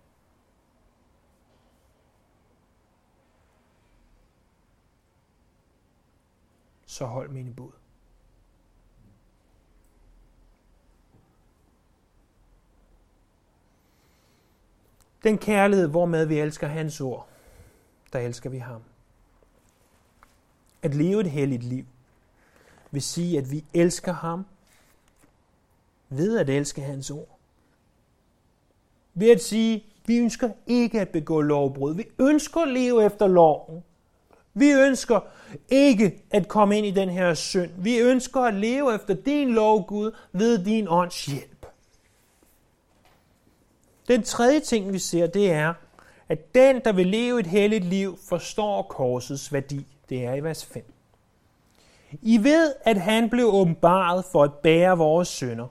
så 6.86 7.06
hold 7.06 7.30
mine 7.30 7.54
bud. 7.54 7.72
Den 15.24 15.38
kærlighed, 15.38 15.88
hvormed 15.88 16.26
vi 16.26 16.38
elsker 16.38 16.66
hans 16.66 17.00
ord, 17.00 17.28
der 18.12 18.18
elsker 18.18 18.50
vi 18.50 18.58
ham. 18.58 18.82
At 20.82 20.94
leve 20.94 21.20
et 21.20 21.30
helligt 21.30 21.62
liv 21.64 21.84
vil 22.90 23.02
sige, 23.02 23.38
at 23.38 23.50
vi 23.50 23.64
elsker 23.74 24.12
ham 24.12 24.46
ved 26.08 26.38
at 26.38 26.50
elske 26.50 26.82
hans 26.82 27.10
ord. 27.10 27.38
Ved 29.14 29.30
at 29.30 29.42
sige, 29.42 29.84
vi 30.06 30.18
ønsker 30.18 30.50
ikke 30.66 31.00
at 31.00 31.08
begå 31.08 31.40
lovbrud. 31.40 31.94
Vi 31.94 32.04
ønsker 32.18 32.60
at 32.60 32.68
leve 32.68 33.04
efter 33.04 33.26
loven. 33.26 33.84
Vi 34.54 34.70
ønsker 34.70 35.20
ikke 35.68 36.24
at 36.30 36.48
komme 36.48 36.78
ind 36.78 36.86
i 36.86 36.90
den 36.90 37.08
her 37.08 37.34
synd. 37.34 37.70
Vi 37.78 37.98
ønsker 37.98 38.40
at 38.40 38.54
leve 38.54 38.94
efter 38.94 39.14
din 39.14 39.54
lov, 39.54 39.86
Gud, 39.86 40.12
ved 40.32 40.64
din 40.64 40.88
ånds 40.88 41.26
hjælp. 41.26 41.55
Den 44.08 44.22
tredje 44.22 44.60
ting, 44.60 44.92
vi 44.92 44.98
ser, 44.98 45.26
det 45.26 45.52
er, 45.52 45.74
at 46.28 46.54
den, 46.54 46.80
der 46.84 46.92
vil 46.92 47.06
leve 47.06 47.40
et 47.40 47.46
helligt 47.46 47.84
liv, 47.84 48.18
forstår 48.28 48.82
korsets 48.82 49.52
værdi. 49.52 49.86
Det 50.08 50.24
er 50.24 50.34
i 50.34 50.42
vers 50.44 50.64
5. 50.64 50.92
I 52.22 52.44
ved, 52.44 52.74
at 52.84 52.96
han 52.96 53.30
blev 53.30 53.46
åbenbaret 53.46 54.24
for 54.32 54.44
at 54.44 54.54
bære 54.54 54.98
vores 54.98 55.28
synder, 55.28 55.66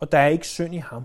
og 0.00 0.12
der 0.12 0.18
er 0.18 0.28
ikke 0.28 0.46
synd 0.46 0.74
i 0.74 0.78
ham. 0.78 1.04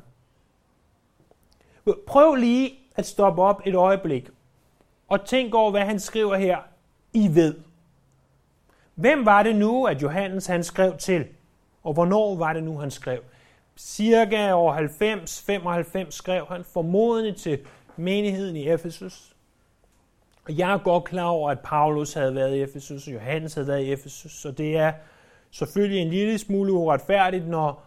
Prøv 2.08 2.36
lige 2.36 2.74
at 2.96 3.06
stoppe 3.06 3.42
op 3.42 3.62
et 3.66 3.76
øjeblik 3.76 4.30
og 5.08 5.26
tænk 5.26 5.54
over, 5.54 5.72
hvad 5.72 5.82
han 5.82 6.00
skriver 6.00 6.36
her. 6.36 6.58
I 7.14 7.36
ved. 7.36 7.56
Hvem 8.96 9.26
var 9.26 9.44
det 9.44 9.56
nu, 9.56 9.86
at 9.86 10.02
Johannes 10.02 10.46
han 10.46 10.64
skrev 10.64 10.98
til? 10.98 11.26
Og 11.84 11.94
hvornår 11.94 12.36
var 12.36 12.54
det 12.54 12.64
nu, 12.64 12.78
han 12.78 12.92
skrev? 12.92 13.24
Cirka 13.78 14.54
år 14.54 14.76
90-95 16.06 16.12
skrev 16.12 16.46
han 16.46 16.64
formodentlig 16.64 17.36
til 17.36 17.60
menigheden 17.98 18.56
i 18.56 18.70
Efesus. 18.70 19.36
Og 20.46 20.58
jeg 20.58 20.74
er 20.74 20.78
godt 20.78 21.04
klar 21.04 21.26
over, 21.26 21.52
at 21.52 21.60
Paulus 21.60 22.14
havde 22.14 22.36
været 22.36 22.56
i 22.56 22.62
Efesus, 22.62 23.08
og 23.08 23.14
Johannes 23.14 23.54
havde 23.54 23.68
været 23.68 23.84
i 23.84 23.92
Efesus, 23.92 24.32
så 24.32 24.52
det 24.52 24.78
er 24.78 24.94
selvfølgelig 25.52 26.02
en 26.02 26.10
lille 26.10 26.38
smule 26.38 26.74
uretfærdigt, 26.74 27.48
når, 27.48 27.84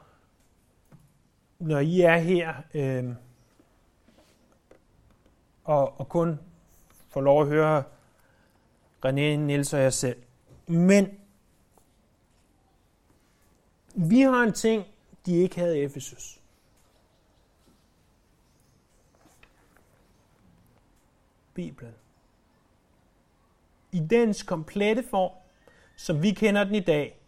når 1.58 1.78
I 1.78 2.00
er 2.00 2.16
her 2.16 2.54
øh, 2.74 3.04
og, 5.64 6.00
og 6.00 6.08
kun 6.08 6.40
får 7.08 7.20
lov 7.20 7.42
at 7.42 7.48
høre 7.48 7.82
René, 9.06 9.36
Niels 9.36 9.74
og 9.74 9.80
jeg 9.80 9.92
selv. 9.92 10.16
Men 10.66 11.18
vi 13.94 14.20
har 14.20 14.42
en 14.42 14.52
ting, 14.52 14.84
de 15.28 15.36
ikke 15.36 15.60
havde 15.60 15.78
i 15.78 15.82
Efesus. 15.82 16.40
Bibelen. 21.54 21.94
I 23.92 24.00
dens 24.00 24.42
komplette 24.42 25.04
form, 25.10 25.32
som 25.96 26.22
vi 26.22 26.30
kender 26.30 26.64
den 26.64 26.74
i 26.74 26.80
dag, 26.80 27.18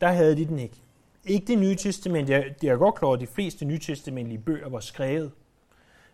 der 0.00 0.08
havde 0.08 0.36
de 0.36 0.44
den 0.46 0.58
ikke. 0.58 0.76
Ikke 1.24 1.46
det 1.46 1.58
nye 1.58 1.76
testament. 1.76 2.28
Jeg, 2.28 2.54
jeg 2.62 2.70
er 2.70 2.76
godt 2.76 2.94
klar 2.94 3.08
at 3.08 3.20
de 3.20 3.26
fleste 3.26 3.64
nytestamentlige 3.64 4.38
bøger 4.38 4.68
var 4.68 4.80
skrevet. 4.80 5.32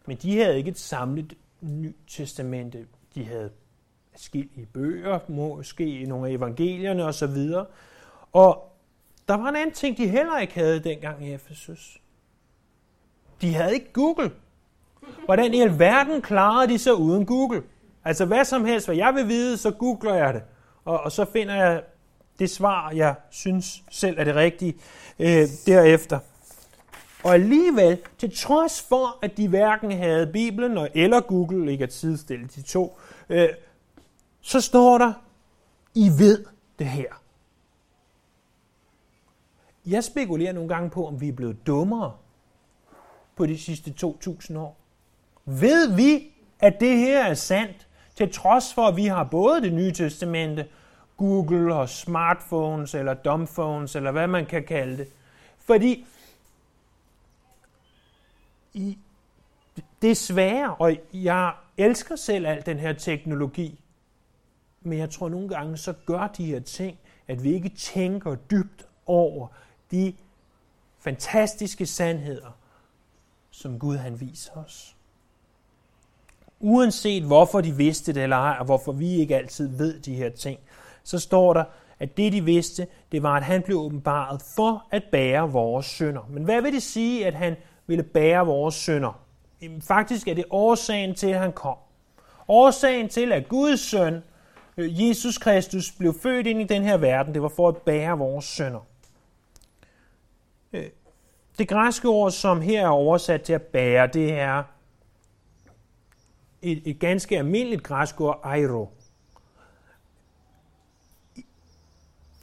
Men 0.07 0.17
de 0.17 0.39
havde 0.39 0.57
ikke 0.57 0.71
et 0.71 0.79
samlet 0.79 1.35
nyt 1.61 1.97
testamente. 2.09 2.87
De 3.15 3.25
havde 3.25 3.51
forskellige 4.11 4.67
bøger, 4.67 5.19
måske 5.29 6.05
nogle 6.05 6.29
af 6.29 6.33
evangelierne 6.33 7.05
osv. 7.05 7.67
Og 8.33 8.72
der 9.29 9.35
var 9.35 9.49
en 9.49 9.57
anden 9.57 9.75
ting, 9.75 9.97
de 9.97 10.09
heller 10.09 10.39
ikke 10.39 10.55
havde 10.55 10.81
dengang 10.81 11.27
i 11.27 11.33
Efesus. 11.33 12.01
De 13.41 13.55
havde 13.55 13.75
ikke 13.75 13.93
Google. 13.93 14.31
Hvordan 15.25 15.55
i 15.55 15.61
alverden 15.61 16.23
klarede 16.23 16.73
de 16.73 16.79
sig 16.79 16.95
uden 16.95 17.27
Google? 17.27 17.63
Altså 18.05 18.25
hvad 18.25 18.45
som 18.45 18.65
helst, 18.65 18.87
hvad 18.87 18.97
jeg 18.97 19.15
vil 19.15 19.29
vide, 19.29 19.59
så 19.59 19.71
googler 19.71 20.15
jeg 20.15 20.35
det. 20.35 20.43
Og, 20.85 21.01
og 21.01 21.13
så 21.13 21.25
finder 21.25 21.55
jeg 21.55 21.83
det 22.39 22.51
svar, 22.51 22.91
jeg 22.91 23.15
synes 23.31 23.83
selv 23.91 24.19
er 24.19 24.25
det 24.25 24.35
rigtige 24.35 24.75
øh, 25.19 25.49
derefter. 25.67 26.19
Og 27.25 27.35
alligevel, 27.35 27.99
til 28.19 28.37
trods 28.37 28.83
for, 28.83 29.19
at 29.23 29.37
de 29.37 29.49
hverken 29.49 29.93
havde 29.93 30.27
Bibelen 30.27 30.89
eller 30.95 31.21
Google, 31.21 31.73
ikke 31.73 31.85
at 31.85 31.93
sidestille 31.93 32.47
de 32.47 32.63
to, 32.63 32.99
øh, 33.29 33.49
så 34.41 34.61
står 34.61 34.99
der, 34.99 35.13
I 35.95 36.09
ved 36.19 36.45
det 36.79 36.87
her. 36.87 37.22
Jeg 39.87 40.05
spekulerer 40.05 40.53
nogle 40.53 40.69
gange 40.69 40.91
på, 40.91 41.07
om 41.07 41.21
vi 41.21 41.29
er 41.29 41.33
blevet 41.33 41.67
dummere 41.67 42.13
på 43.37 43.47
de 43.47 43.59
sidste 43.59 43.95
2.000 44.07 44.59
år. 44.59 44.77
Ved 45.45 45.97
vi, 45.97 46.33
at 46.61 46.81
det 46.81 46.99
her 46.99 47.25
er 47.25 47.35
sandt, 47.35 47.89
til 48.15 48.33
trods 48.33 48.75
for, 48.75 48.83
at 48.83 48.97
vi 48.97 49.07
har 49.07 49.25
både 49.25 49.61
det 49.63 49.73
nye 49.73 49.93
testamente, 49.93 50.69
Google 51.17 51.75
og 51.75 51.89
smartphones 51.89 52.95
eller 52.95 53.15
dumbphones, 53.15 53.97
eller 53.97 54.11
hvad 54.13 54.27
man 54.27 54.47
kan 54.47 54.65
kalde 54.65 54.97
det. 54.97 55.09
Fordi 55.59 56.07
i, 58.75 58.99
desværre, 60.03 60.75
og 60.75 60.97
jeg 61.15 61.55
elsker 61.77 62.17
selv 62.17 62.47
al 62.47 62.67
den 62.67 62.79
her 62.79 62.93
teknologi, 62.93 63.81
men 64.81 64.99
jeg 64.99 65.11
tror 65.11 65.29
nogle 65.29 65.49
gange, 65.49 65.77
så 65.77 65.95
gør 66.07 66.27
de 66.27 66.45
her 66.45 66.61
ting, 66.61 66.99
at 67.29 67.45
vi 67.45 67.53
ikke 67.53 67.69
tænker 67.69 68.35
dybt 68.35 68.87
over 69.07 69.49
de 69.93 70.15
fantastiske 70.99 71.87
sandheder, 71.87 72.59
som 73.51 73.79
Gud 73.79 73.97
han 73.97 74.21
viser 74.21 74.53
os. 74.53 74.97
Uanset 76.61 77.23
hvorfor 77.23 77.61
de 77.61 77.77
vidste 77.77 78.13
det 78.13 78.23
eller 78.23 78.37
ej, 78.37 78.57
og 78.59 78.65
hvorfor 78.65 78.93
vi 78.93 79.15
ikke 79.15 79.37
altid 79.37 79.77
ved 79.77 80.01
de 80.01 80.15
her 80.15 80.31
ting, 80.31 80.61
så 81.03 81.19
står 81.19 81.53
der, 81.55 81.65
at 81.99 82.17
det 82.17 82.33
de 82.33 82.45
vidste, 82.45 82.87
det 83.13 83.23
var, 83.23 83.37
at 83.37 83.43
han 83.43 83.63
blev 83.63 83.79
åbenbaret 83.79 84.43
for 84.57 84.87
at 84.91 85.03
bære 85.13 85.51
vores 85.51 85.87
synder. 85.87 86.29
Men 86.31 86.45
hvad 86.45 86.63
vil 86.63 86.73
det 86.73 86.83
sige, 86.83 87.27
at 87.27 87.35
han 87.35 87.57
ville 87.87 88.03
bære 88.03 88.47
vores 88.47 88.75
synder? 88.75 89.21
Faktisk 89.81 90.29
er 90.29 90.35
det 90.35 90.45
årsagen 90.51 91.15
til, 91.15 91.27
at 91.27 91.41
han 91.41 91.53
kom. 91.53 91.77
Årsagen 92.49 93.09
til, 93.09 93.33
at 93.33 93.49
Guds 93.49 93.81
søn, 93.81 94.23
øh, 94.77 95.09
Jesus 95.09 95.39
Kristus, 95.39 95.93
blev 95.93 96.15
født 96.23 96.47
ind 96.47 96.61
i 96.61 96.65
den 96.65 96.83
her 96.83 96.97
verden, 96.97 97.35
det 97.35 97.43
var 97.43 97.49
for 97.49 97.69
at 97.69 97.77
bære 97.77 98.19
vores 98.19 98.45
synder. 98.45 98.87
Øh, 100.73 100.91
det 101.59 101.69
græske 101.69 102.09
ord, 102.09 102.31
som 102.31 102.61
her 102.61 102.83
er 102.83 102.89
oversat 102.89 103.43
til 103.43 103.53
at 103.53 103.63
bære, 103.63 104.07
det 104.07 104.33
er 104.33 104.63
et, 106.63 106.83
et 106.85 106.99
ganske 106.99 107.39
almindeligt 107.39 107.83
græsk 107.83 108.21
ord, 108.21 108.41
airo. 108.45 108.89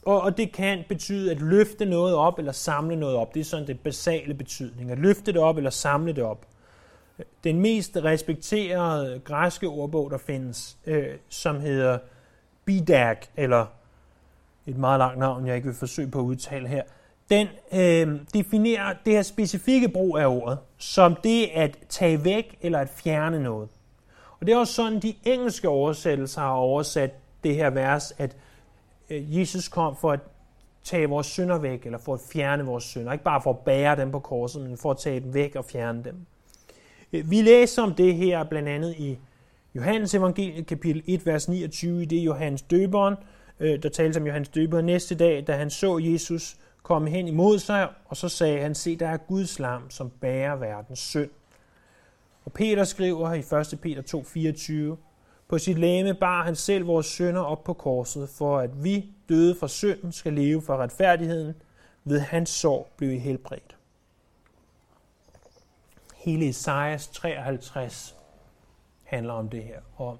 Og, 0.04 0.20
og 0.20 0.36
det 0.36 0.52
kan 0.52 0.84
betyde 0.88 1.30
at 1.30 1.40
løfte 1.40 1.84
noget 1.84 2.14
op 2.14 2.38
eller 2.38 2.52
samle 2.52 2.96
noget 2.96 3.16
op. 3.16 3.34
Det 3.34 3.40
er 3.40 3.44
sådan 3.44 3.66
det 3.66 3.80
basale 3.80 4.34
betydning. 4.34 4.90
At 4.90 4.98
løfte 4.98 5.32
det 5.32 5.40
op 5.40 5.56
eller 5.56 5.70
samle 5.70 6.12
det 6.12 6.24
op. 6.24 6.46
Den 7.44 7.60
mest 7.60 7.96
respekterede 7.96 9.20
græske 9.24 9.68
ordbog, 9.68 10.10
der 10.10 10.18
findes, 10.18 10.78
øh, 10.86 11.16
som 11.28 11.60
hedder 11.60 11.98
Bidag, 12.64 13.16
eller 13.36 13.66
et 14.66 14.76
meget 14.76 14.98
langt 14.98 15.18
navn, 15.18 15.46
jeg 15.46 15.56
ikke 15.56 15.66
vil 15.66 15.76
forsøge 15.76 16.10
på 16.10 16.18
at 16.18 16.22
udtale 16.22 16.68
her, 16.68 16.82
den 17.30 17.46
øh, 17.72 18.20
definerer 18.34 18.94
det 19.04 19.12
her 19.12 19.22
specifikke 19.22 19.88
brug 19.88 20.18
af 20.18 20.26
ordet 20.26 20.58
som 20.80 21.16
det 21.24 21.48
at 21.54 21.78
tage 21.88 22.24
væk 22.24 22.58
eller 22.60 22.78
at 22.78 22.88
fjerne 22.88 23.42
noget. 23.42 23.68
Og 24.40 24.46
det 24.46 24.52
er 24.52 24.58
også 24.58 24.72
sådan, 24.72 25.00
de 25.00 25.14
engelske 25.24 25.68
oversættelser 25.68 26.40
har 26.40 26.50
oversat 26.50 27.14
det 27.44 27.54
her 27.54 27.70
vers, 27.70 28.12
at 28.18 28.36
øh, 29.10 29.38
Jesus 29.38 29.68
kom 29.68 29.96
for 30.00 30.12
at 30.12 30.20
tage 30.84 31.08
vores 31.08 31.26
synder 31.26 31.58
væk, 31.58 31.86
eller 31.86 31.98
for 31.98 32.14
at 32.14 32.20
fjerne 32.32 32.64
vores 32.64 32.84
synder. 32.84 33.12
Ikke 33.12 33.24
bare 33.24 33.42
for 33.42 33.50
at 33.50 33.58
bære 33.58 33.96
dem 33.96 34.10
på 34.10 34.18
korset, 34.18 34.62
men 34.62 34.78
for 34.78 34.90
at 34.90 34.98
tage 34.98 35.20
dem 35.20 35.34
væk 35.34 35.56
og 35.56 35.64
fjerne 35.64 36.04
dem. 36.04 36.26
Øh, 37.12 37.30
vi 37.30 37.42
læser 37.42 37.82
om 37.82 37.94
det 37.94 38.14
her 38.14 38.44
blandt 38.44 38.68
andet 38.68 38.94
i 38.98 39.18
Johannes 39.74 40.14
evangeliet 40.14 40.66
kapitel 40.66 41.02
1, 41.06 41.26
vers 41.26 41.48
29, 41.48 42.02
i 42.02 42.04
det 42.04 42.18
Johannes 42.18 42.62
døberen, 42.62 43.14
øh, 43.60 43.82
der 43.82 43.88
tales 43.88 44.16
om 44.16 44.26
Johannes 44.26 44.48
døberen 44.48 44.86
næste 44.86 45.14
dag, 45.14 45.44
da 45.46 45.52
han 45.52 45.70
så 45.70 45.98
Jesus 45.98 46.56
kom 46.82 47.06
hen 47.06 47.28
imod 47.28 47.58
sig, 47.58 47.88
og 48.04 48.16
så 48.16 48.28
sagde 48.28 48.60
han, 48.60 48.74
se, 48.74 48.96
der 48.96 49.08
er 49.08 49.16
Guds 49.16 49.58
lam, 49.58 49.90
som 49.90 50.10
bærer 50.10 50.56
verdens 50.56 50.98
synd. 50.98 51.30
Og 52.44 52.52
Peter 52.52 52.84
skriver 52.84 53.32
i 53.32 53.38
1. 53.38 53.80
Peter 53.80 54.02
2:24, 54.92 54.96
på 55.48 55.58
sit 55.58 55.78
læme 55.78 56.14
bar 56.14 56.44
han 56.44 56.56
selv 56.56 56.86
vores 56.86 57.06
synder 57.06 57.40
op 57.40 57.64
på 57.64 57.72
korset, 57.72 58.28
for 58.28 58.58
at 58.58 58.84
vi, 58.84 59.12
døde 59.28 59.54
fra 59.60 59.68
synden, 59.68 60.12
skal 60.12 60.32
leve 60.32 60.62
for 60.62 60.76
retfærdigheden. 60.76 61.54
Ved 62.04 62.20
hans 62.20 62.50
sår 62.50 62.90
blev 62.96 63.10
I 63.10 63.18
helbredt. 63.18 63.76
Hele 66.16 66.48
Esajas 66.48 67.08
53 67.08 68.16
handler 69.04 69.32
om 69.32 69.48
det 69.48 69.62
her. 69.62 69.80
Og 69.96 70.18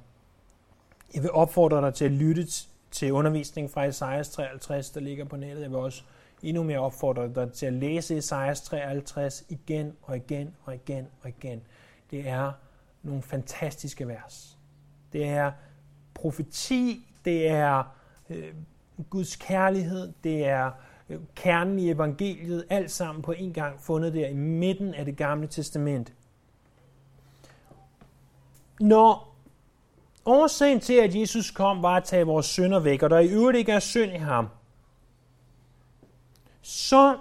jeg 1.15 1.23
vil 1.23 1.31
opfordre 1.31 1.81
dig 1.81 1.95
til 1.95 2.05
at 2.05 2.11
lytte 2.11 2.47
til 2.91 3.13
undervisningen 3.13 3.73
fra 3.73 3.85
Esajas 3.85 4.29
53, 4.29 4.91
der 4.91 5.01
ligger 5.01 5.25
på 5.25 5.37
nettet. 5.37 5.63
Jeg 5.63 5.71
vil 5.71 5.79
også 5.79 6.03
endnu 6.43 6.63
mere 6.63 6.79
opfordre 6.79 7.29
dig 7.35 7.53
til 7.53 7.67
at 7.67 7.73
læse 7.73 8.17
Esajas 8.17 8.61
53 8.61 9.45
igen 9.49 9.93
og 10.03 10.17
igen 10.17 10.55
og 10.65 10.75
igen 10.75 11.07
og 11.23 11.29
igen. 11.29 11.63
Det 12.11 12.29
er 12.29 12.53
nogle 13.03 13.23
fantastiske 13.23 14.09
vers. 14.09 14.59
Det 15.13 15.29
er 15.29 15.53
profeti, 16.15 17.07
det 17.25 17.49
er 17.49 17.83
øh, 18.31 18.55
Guds 19.11 19.37
kærlighed, 19.37 20.13
det 20.25 20.47
er 20.47 20.71
øh, 21.09 21.19
kernen 21.35 21.79
i 21.79 21.91
evangeliet, 21.91 22.65
alt 22.71 22.91
sammen 22.91 23.23
på 23.23 23.33
en 23.33 23.53
gang 23.53 23.81
fundet 23.81 24.15
der 24.15 24.29
i 24.29 24.35
midten 24.35 24.95
af 24.95 25.05
det 25.05 25.17
gamle 25.17 25.47
testament. 25.47 26.13
Når 28.81 29.37
årsagen 30.25 30.81
til, 30.81 30.95
at 30.95 31.15
Jesus 31.15 31.51
kom, 31.51 31.83
var 31.83 31.97
at 31.97 32.05
tage 32.05 32.27
vores 32.27 32.47
synder 32.47 32.81
væk, 32.81 33.03
og 33.03 33.11
der 33.11 33.19
i 33.19 33.29
øvrigt 33.29 33.59
ikke 33.59 33.73
er 33.73 33.79
synd 33.79 34.13
i 34.13 34.17
ham, 34.17 34.49
så 36.63 37.19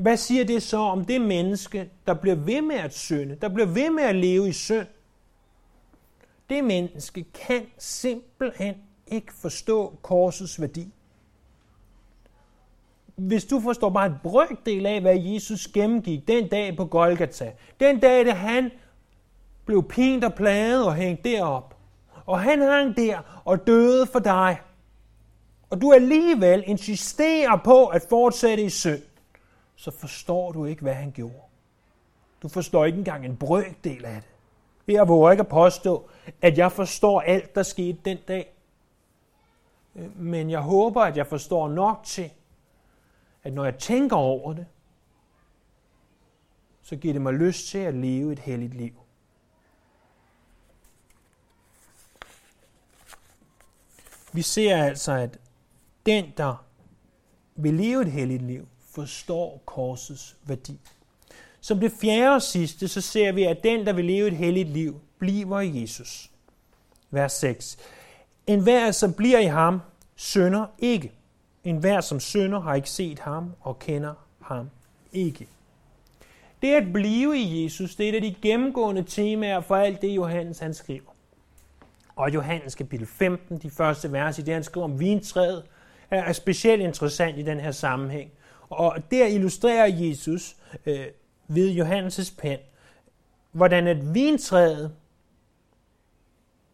hvad 0.00 0.16
siger 0.16 0.44
det 0.44 0.62
så 0.62 0.76
om 0.76 1.04
det 1.04 1.20
menneske, 1.20 1.90
der 2.06 2.14
bliver 2.14 2.36
ved 2.36 2.62
med 2.62 2.76
at 2.76 2.94
synde, 2.94 3.34
der 3.34 3.48
bliver 3.48 3.66
ved 3.66 3.90
med 3.90 4.02
at 4.02 4.16
leve 4.16 4.48
i 4.48 4.52
synd? 4.52 4.86
Det 6.50 6.64
menneske 6.64 7.24
kan 7.34 7.66
simpelthen 7.78 8.74
ikke 9.06 9.32
forstå 9.34 9.98
korsets 10.02 10.60
værdi. 10.60 10.92
Hvis 13.16 13.44
du 13.44 13.60
forstår 13.60 13.90
bare 13.90 14.06
en 14.06 14.14
brøkdel 14.22 14.86
af, 14.86 15.00
hvad 15.00 15.18
Jesus 15.18 15.68
gennemgik 15.68 16.28
den 16.28 16.48
dag 16.48 16.76
på 16.76 16.84
Golgata, 16.84 17.52
den 17.80 18.00
dag, 18.00 18.26
da 18.26 18.32
han 18.32 18.70
blev 19.64 19.88
pint 19.88 20.24
og 20.24 20.34
plaget 20.34 20.86
og 20.86 20.94
hængt 20.94 21.24
derop, 21.24 21.76
og 22.26 22.40
han 22.40 22.60
hang 22.60 22.96
der 22.96 23.42
og 23.44 23.66
døde 23.66 24.06
for 24.06 24.18
dig, 24.18 24.60
og 25.70 25.80
du 25.80 25.92
alligevel 25.92 26.64
insisterer 26.66 27.56
på 27.64 27.86
at 27.86 28.02
fortsætte 28.08 28.62
i 28.62 28.70
synd, 28.70 29.02
så 29.76 29.90
forstår 29.90 30.52
du 30.52 30.64
ikke, 30.64 30.82
hvad 30.82 30.94
han 30.94 31.12
gjorde. 31.12 31.42
Du 32.42 32.48
forstår 32.48 32.84
ikke 32.84 32.98
engang 32.98 33.24
en 33.24 33.36
brøkdel 33.36 34.04
af 34.04 34.22
det. 34.22 34.94
Jeg 34.94 35.08
våger 35.08 35.30
ikke 35.30 35.40
at 35.40 35.48
påstå, 35.48 36.10
at 36.42 36.58
jeg 36.58 36.72
forstår 36.72 37.20
alt, 37.20 37.54
der 37.54 37.62
skete 37.62 37.98
den 38.04 38.18
dag. 38.28 38.52
Men 40.16 40.50
jeg 40.50 40.60
håber, 40.60 41.02
at 41.02 41.16
jeg 41.16 41.26
forstår 41.26 41.68
nok 41.68 42.00
til, 42.04 42.30
at 43.42 43.52
når 43.52 43.64
jeg 43.64 43.78
tænker 43.78 44.16
over 44.16 44.52
det, 44.52 44.66
så 46.82 46.96
giver 46.96 47.14
det 47.14 47.22
mig 47.22 47.32
lyst 47.32 47.68
til 47.68 47.78
at 47.78 47.94
leve 47.94 48.32
et 48.32 48.38
helligt 48.38 48.74
liv. 48.74 48.92
Vi 54.32 54.42
ser 54.42 54.84
altså, 54.84 55.12
at 55.12 55.38
den, 56.10 56.32
der 56.36 56.64
vil 57.56 57.74
leve 57.74 58.02
et 58.02 58.12
helligt 58.12 58.42
liv, 58.42 58.68
forstår 58.94 59.62
korsets 59.66 60.36
værdi. 60.44 60.80
Som 61.60 61.80
det 61.80 61.92
fjerde 62.00 62.34
og 62.34 62.42
sidste, 62.42 62.88
så 62.88 63.00
ser 63.00 63.32
vi, 63.32 63.44
at 63.44 63.62
den, 63.62 63.86
der 63.86 63.92
vil 63.92 64.04
leve 64.04 64.26
et 64.26 64.36
helligt 64.36 64.68
liv, 64.68 65.00
bliver 65.18 65.60
i 65.60 65.80
Jesus. 65.80 66.30
Vers 67.10 67.32
6. 67.32 67.78
En 68.46 68.60
hver, 68.60 68.90
som 68.90 69.12
bliver 69.12 69.38
i 69.38 69.44
ham, 69.44 69.80
sønder 70.16 70.66
ikke. 70.78 71.12
En 71.64 71.76
hver, 71.76 72.00
som 72.00 72.20
sønder, 72.20 72.60
har 72.60 72.74
ikke 72.74 72.90
set 72.90 73.18
ham 73.18 73.52
og 73.60 73.78
kender 73.78 74.14
ham 74.40 74.70
ikke. 75.12 75.48
Det 76.62 76.74
at 76.74 76.92
blive 76.92 77.38
i 77.38 77.64
Jesus, 77.64 77.94
det 77.94 78.04
er 78.04 78.08
et 78.08 78.14
af 78.14 78.22
de 78.22 78.34
gennemgående 78.42 79.02
temaer 79.02 79.60
for 79.60 79.76
alt 79.76 80.02
det, 80.02 80.08
Johannes 80.08 80.58
han 80.58 80.74
skriver. 80.74 81.10
Og 82.16 82.34
Johannes 82.34 82.74
kapitel 82.74 83.06
15, 83.06 83.58
de 83.58 83.70
første 83.70 84.12
vers 84.12 84.38
i 84.38 84.42
det, 84.42 84.54
han 84.54 84.64
skriver 84.64 84.84
om 84.84 85.00
vintræet, 85.00 85.62
er 86.10 86.32
specielt 86.32 86.82
interessant 86.82 87.38
i 87.38 87.42
den 87.42 87.60
her 87.60 87.70
sammenhæng. 87.70 88.30
Og 88.68 88.96
der 89.10 89.26
illustrerer 89.26 89.86
Jesus 89.86 90.56
øh, 90.86 91.06
ved 91.48 91.76
Johannes' 91.80 92.34
pen, 92.38 92.58
hvordan 93.52 93.86
at 93.86 94.14
vintræet 94.14 94.94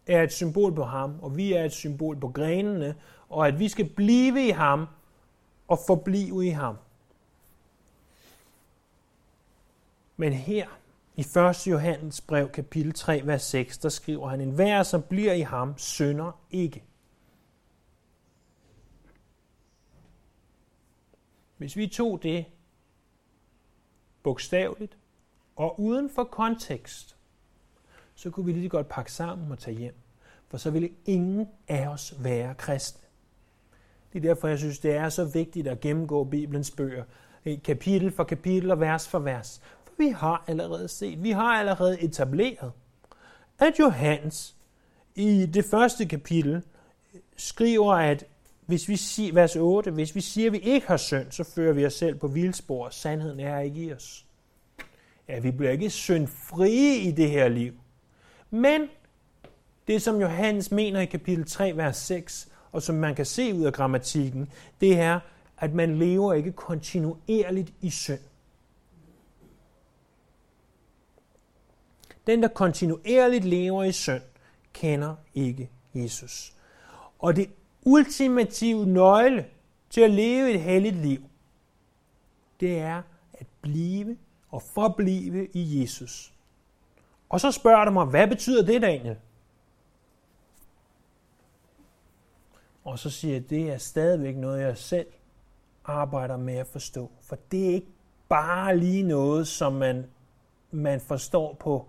er 0.06 0.22
et 0.22 0.32
symbol 0.32 0.74
på 0.74 0.84
ham, 0.84 1.18
og 1.22 1.36
vi 1.36 1.52
er 1.52 1.64
et 1.64 1.72
symbol 1.72 2.20
på 2.20 2.28
grenene, 2.28 2.94
og 3.28 3.48
at 3.48 3.58
vi 3.58 3.68
skal 3.68 3.88
blive 3.88 4.46
i 4.46 4.50
ham 4.50 4.86
og 5.68 5.78
forblive 5.86 6.46
i 6.46 6.50
ham. 6.50 6.76
Men 10.16 10.32
her 10.32 10.66
i 11.16 11.20
1. 11.20 11.66
Johannes 11.66 12.20
brev, 12.20 12.48
kapitel 12.48 12.92
3, 12.92 13.22
vers 13.24 13.42
6, 13.42 13.78
der 13.78 13.88
skriver 13.88 14.28
han, 14.28 14.40
en 14.40 14.50
hver, 14.50 14.82
som 14.82 15.02
bliver 15.02 15.32
i 15.32 15.40
ham, 15.40 15.78
synder 15.78 16.40
ikke. 16.50 16.82
Hvis 21.56 21.76
vi 21.76 21.86
tog 21.86 22.22
det 22.22 22.44
bogstaveligt 24.22 24.98
og 25.56 25.80
uden 25.80 26.10
for 26.10 26.24
kontekst, 26.24 27.16
så 28.14 28.30
kunne 28.30 28.46
vi 28.46 28.52
lige 28.52 28.68
godt 28.68 28.88
pakke 28.88 29.12
sammen 29.12 29.52
og 29.52 29.58
tage 29.58 29.76
hjem. 29.76 29.94
For 30.48 30.56
så 30.56 30.70
ville 30.70 30.90
ingen 31.04 31.48
af 31.68 31.88
os 31.88 32.14
være 32.18 32.54
kristne. 32.54 33.06
Det 34.12 34.18
er 34.18 34.34
derfor, 34.34 34.48
jeg 34.48 34.58
synes, 34.58 34.78
det 34.78 34.94
er 34.94 35.08
så 35.08 35.24
vigtigt 35.24 35.68
at 35.68 35.80
gennemgå 35.80 36.24
Bibelens 36.24 36.70
bøger, 36.70 37.04
kapitel 37.64 38.12
for 38.12 38.24
kapitel 38.24 38.70
og 38.70 38.80
vers 38.80 39.08
for 39.08 39.18
vers. 39.18 39.60
For 39.84 39.92
vi 39.98 40.08
har 40.08 40.44
allerede 40.46 40.88
set, 40.88 41.22
vi 41.22 41.30
har 41.30 41.58
allerede 41.58 42.00
etableret, 42.00 42.72
at 43.58 43.78
Johannes 43.78 44.56
i 45.14 45.46
det 45.46 45.64
første 45.64 46.06
kapitel 46.06 46.62
skriver, 47.36 47.94
at 47.94 48.24
hvis 48.66 48.88
vi 48.88 48.96
siger, 48.96 49.32
vers 49.32 49.56
8, 49.56 49.90
hvis 49.90 50.14
vi 50.14 50.20
siger, 50.20 50.46
at 50.46 50.52
vi 50.52 50.58
ikke 50.58 50.86
har 50.86 50.96
synd, 50.96 51.30
så 51.30 51.44
fører 51.44 51.72
vi 51.72 51.86
os 51.86 51.94
selv 51.94 52.14
på 52.14 52.28
vildspor. 52.28 52.88
Sandheden 52.90 53.40
er 53.40 53.60
ikke 53.60 53.84
i 53.84 53.92
os. 53.92 54.26
Ja, 55.28 55.38
vi 55.38 55.50
bliver 55.50 55.72
ikke 55.72 55.90
syndfrie 55.90 56.96
i 56.96 57.10
det 57.10 57.30
her 57.30 57.48
liv. 57.48 57.72
Men 58.50 58.88
det, 59.86 60.02
som 60.02 60.20
Johannes 60.20 60.70
mener 60.70 61.00
i 61.00 61.06
kapitel 61.06 61.44
3, 61.44 61.76
vers 61.76 61.96
6, 61.96 62.48
og 62.72 62.82
som 62.82 62.94
man 62.94 63.14
kan 63.14 63.26
se 63.26 63.54
ud 63.54 63.64
af 63.64 63.72
grammatikken, 63.72 64.50
det 64.80 64.98
er, 65.00 65.20
at 65.58 65.74
man 65.74 65.98
lever 65.98 66.34
ikke 66.34 66.52
kontinuerligt 66.52 67.72
i 67.80 67.90
synd. 67.90 68.20
den 72.26 72.42
der 72.42 72.48
kontinuerligt 72.48 73.44
lever 73.44 73.84
i 73.84 73.92
synd, 73.92 74.22
kender 74.72 75.14
ikke 75.34 75.70
Jesus. 75.94 76.52
Og 77.18 77.36
det 77.36 77.50
ultimative 77.86 78.86
nøgle 78.86 79.46
til 79.90 80.00
at 80.00 80.10
leve 80.10 80.50
et 80.50 80.60
helligt 80.60 80.96
liv, 80.96 81.22
det 82.60 82.78
er 82.78 83.02
at 83.32 83.46
blive 83.60 84.16
og 84.50 84.62
forblive 84.62 85.46
i 85.46 85.80
Jesus. 85.80 86.34
Og 87.28 87.40
så 87.40 87.50
spørger 87.50 87.84
du 87.84 87.90
mig, 87.90 88.06
hvad 88.06 88.28
betyder 88.28 88.66
det, 88.66 88.82
Daniel? 88.82 89.16
Og 92.84 92.98
så 92.98 93.10
siger 93.10 93.34
jeg, 93.34 93.50
det 93.50 93.70
er 93.70 93.78
stadigvæk 93.78 94.36
noget, 94.36 94.62
jeg 94.62 94.78
selv 94.78 95.06
arbejder 95.84 96.36
med 96.36 96.54
at 96.54 96.66
forstå. 96.66 97.10
For 97.20 97.38
det 97.50 97.70
er 97.70 97.74
ikke 97.74 97.92
bare 98.28 98.76
lige 98.76 99.02
noget, 99.02 99.48
som 99.48 99.72
man, 99.72 100.06
man 100.70 101.00
forstår 101.00 101.54
på 101.54 101.88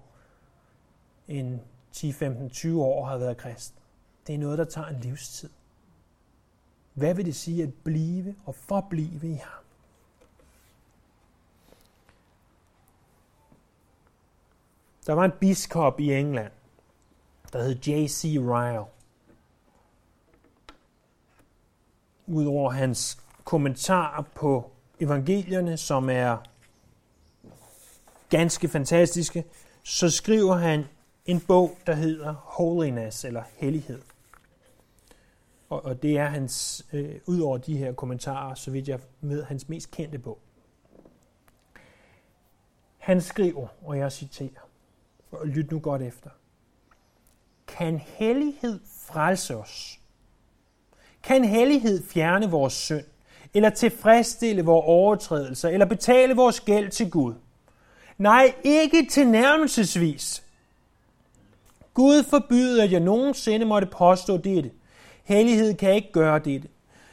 en 1.28 1.62
10, 1.92 2.12
15, 2.12 2.50
20 2.50 2.84
år 2.84 3.06
har 3.06 3.18
været 3.18 3.38
kristen. 3.38 3.82
Det 4.28 4.36
er 4.36 4.40
noget, 4.40 4.58
der 4.58 4.64
tager 4.66 4.88
en 4.88 5.00
livstid. 5.00 5.50
Hvad 6.98 7.14
vil 7.14 7.26
det 7.26 7.36
sige 7.36 7.64
at 7.64 7.74
blive 7.74 8.36
og 8.46 8.56
forblive 8.56 9.30
i 9.30 9.34
ham? 9.34 9.64
Der 15.06 15.14
var 15.14 15.26
en 15.26 15.32
biskop 15.40 16.00
i 16.00 16.14
England, 16.14 16.52
der 17.54 17.64
hed 17.64 17.76
J.C. 17.76 18.24
Ryle. 18.24 18.86
Udover 22.28 22.72
hans 22.72 23.18
kommentarer 23.44 24.24
på 24.36 24.72
evangelierne, 25.00 25.78
som 25.78 26.10
er 26.10 26.38
ganske 28.30 28.68
fantastiske, 28.68 29.46
så 29.84 30.10
skriver 30.10 30.56
han 30.56 30.86
en 31.26 31.40
bog, 31.40 31.78
der 31.88 31.94
hedder 31.94 32.34
Holiness, 32.34 33.26
eller 33.26 33.44
Hellighed. 33.56 34.02
Og, 35.70 35.86
og 35.86 36.04
det 36.04 36.18
er 36.18 36.26
hans, 36.26 36.86
øh, 36.94 37.16
ud 37.26 37.40
over 37.40 37.58
de 37.58 37.78
her 37.78 37.94
kommentarer, 37.94 38.56
så 38.56 38.72
vidt 38.72 38.88
jeg 38.88 39.00
med 39.22 39.44
hans 39.44 39.70
mest 39.70 39.92
kendte 39.92 40.18
bog. 40.18 40.40
Han 42.98 43.22
skriver, 43.22 43.68
og 43.86 43.98
jeg 43.98 44.12
citerer, 44.12 44.70
og 45.32 45.48
lyt 45.48 45.72
nu 45.72 45.80
godt 45.80 46.02
efter. 46.02 46.30
Kan 47.68 47.98
hellighed 47.98 48.80
frelse 49.00 49.58
os? 49.58 50.00
Kan 51.24 51.46
hellighed 51.46 52.04
fjerne 52.04 52.52
vores 52.52 52.74
synd? 52.74 53.06
Eller 53.54 53.70
tilfredsstille 53.70 54.62
vores 54.62 54.86
overtrædelser? 54.88 55.70
Eller 55.70 55.86
betale 55.86 56.36
vores 56.36 56.60
gæld 56.60 56.90
til 56.90 57.12
Gud? 57.12 57.34
Nej, 58.18 58.54
ikke 58.64 59.08
tilnærmelsesvis. 59.12 60.44
Gud 61.94 62.24
forbyder, 62.24 62.84
at 62.84 62.92
jeg 62.92 63.00
nogensinde 63.00 63.66
måtte 63.66 63.88
påstå 63.88 64.38
dette. 64.38 64.72
Hellighed 65.28 65.74
kan 65.74 65.94
ikke 65.94 66.12
gøre 66.12 66.40
dette. 66.40 66.68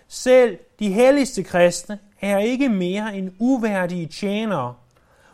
Selv 0.08 0.58
de 0.78 0.92
helligste 0.92 1.42
kristne 1.42 1.98
er 2.20 2.38
ikke 2.38 2.68
mere 2.68 3.16
end 3.16 3.30
uværdige 3.38 4.06
tjenere, 4.06 4.74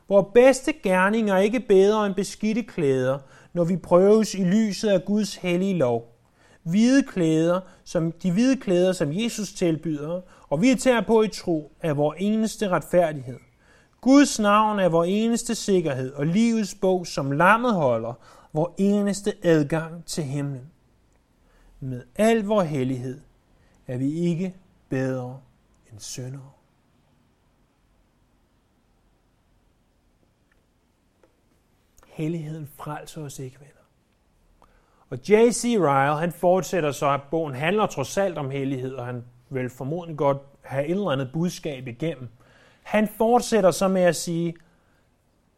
hvor 0.06 0.30
bedste 0.34 0.72
gerninger 0.72 1.36
ikke 1.36 1.60
bedre 1.60 2.06
end 2.06 2.14
beskidte 2.14 2.62
klæder, 2.62 3.18
når 3.52 3.64
vi 3.64 3.76
prøves 3.76 4.34
i 4.34 4.44
lyset 4.44 4.88
af 4.88 5.04
Guds 5.04 5.34
hellige 5.34 5.78
lov. 5.78 6.16
Hvide 6.62 7.02
klæder, 7.02 7.60
som 7.84 8.12
de 8.12 8.32
hvide 8.32 8.56
klæder, 8.56 8.92
som 8.92 9.12
Jesus 9.12 9.52
tilbyder, 9.52 10.20
og 10.48 10.62
vi 10.62 10.74
tager 10.74 11.00
på 11.00 11.22
i 11.22 11.28
tro, 11.28 11.72
er 11.80 11.94
vores 11.94 12.16
eneste 12.20 12.68
retfærdighed. 12.68 13.38
Guds 14.00 14.38
navn 14.38 14.78
er 14.78 14.88
vores 14.88 15.08
eneste 15.10 15.54
sikkerhed, 15.54 16.12
og 16.12 16.26
livets 16.26 16.74
bog, 16.74 17.06
som 17.06 17.30
lammet 17.30 17.74
holder, 17.74 18.12
vores 18.52 18.72
eneste 18.78 19.32
adgang 19.42 20.04
til 20.04 20.24
himlen. 20.24 20.70
Med 21.80 22.02
al 22.16 22.44
vor 22.44 22.62
hellighed 22.62 23.20
er 23.86 23.98
vi 23.98 24.12
ikke 24.12 24.54
bedre 24.88 25.40
end 25.92 26.00
syndere. 26.00 26.50
Helligheden 32.06 32.66
frelser 32.76 33.22
os 33.22 33.38
ikke, 33.38 33.58
venner. 33.60 33.72
Og 35.10 35.18
J.C. 35.28 35.64
Ryle, 35.64 36.20
han 36.20 36.32
fortsætter 36.32 36.92
så, 36.92 37.10
at 37.10 37.20
bogen 37.30 37.54
handler 37.54 37.86
trods 37.86 38.18
alt 38.18 38.38
om 38.38 38.50
hellighed, 38.50 38.94
og 38.94 39.06
han 39.06 39.24
vil 39.48 39.70
formodentlig 39.70 40.18
godt 40.18 40.38
have 40.62 40.84
et 40.84 40.90
eller 40.90 41.10
andet 41.10 41.30
budskab 41.32 41.88
igennem. 41.88 42.28
Han 42.82 43.08
fortsætter 43.08 43.70
så 43.70 43.88
med 43.88 44.02
at 44.02 44.16
sige, 44.16 44.54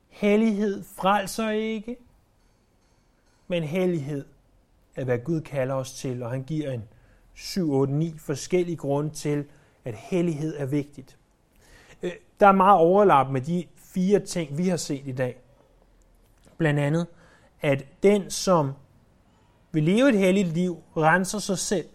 hellighed 0.08 0.84
frelser 0.84 1.50
ikke, 1.50 1.96
men 3.48 3.62
hellighed 3.62 4.24
er, 4.96 5.04
hvad 5.04 5.18
Gud 5.18 5.40
kalder 5.40 5.74
os 5.74 5.92
til, 5.92 6.22
og 6.22 6.30
han 6.30 6.42
giver 6.42 6.70
en 6.70 6.82
7, 7.34 7.72
8, 7.72 7.92
9 7.92 8.14
forskellige 8.18 8.76
grunde 8.76 9.10
til, 9.10 9.44
at 9.84 9.94
hellighed 9.94 10.56
er 10.58 10.66
vigtigt. 10.66 11.16
Øh, 12.02 12.12
der 12.40 12.46
er 12.46 12.52
meget 12.52 12.78
overlap 12.78 13.30
med 13.30 13.40
de 13.40 13.64
fire 13.76 14.20
ting, 14.20 14.58
vi 14.58 14.68
har 14.68 14.76
set 14.76 15.02
i 15.06 15.12
dag. 15.12 15.36
Blandt 16.58 16.80
andet, 16.80 17.06
at 17.60 17.86
den, 18.02 18.30
som 18.30 18.72
vil 19.72 19.82
leve 19.82 20.08
et 20.08 20.18
helligt 20.18 20.48
liv, 20.48 20.78
renser 20.96 21.38
sig 21.38 21.58
selv. 21.58 21.86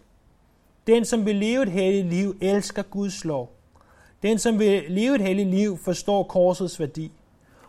Den, 0.86 1.04
som 1.04 1.26
vil 1.26 1.36
leve 1.36 1.62
et 1.62 1.72
helligt 1.72 2.06
liv, 2.06 2.36
elsker 2.40 2.82
Guds 2.82 3.24
lov. 3.24 3.52
Den, 4.22 4.38
som 4.38 4.58
vil 4.58 4.84
leve 4.88 5.14
et 5.14 5.20
helligt 5.20 5.48
liv, 5.48 5.78
forstår 5.78 6.22
korsets 6.22 6.80
værdi. 6.80 7.12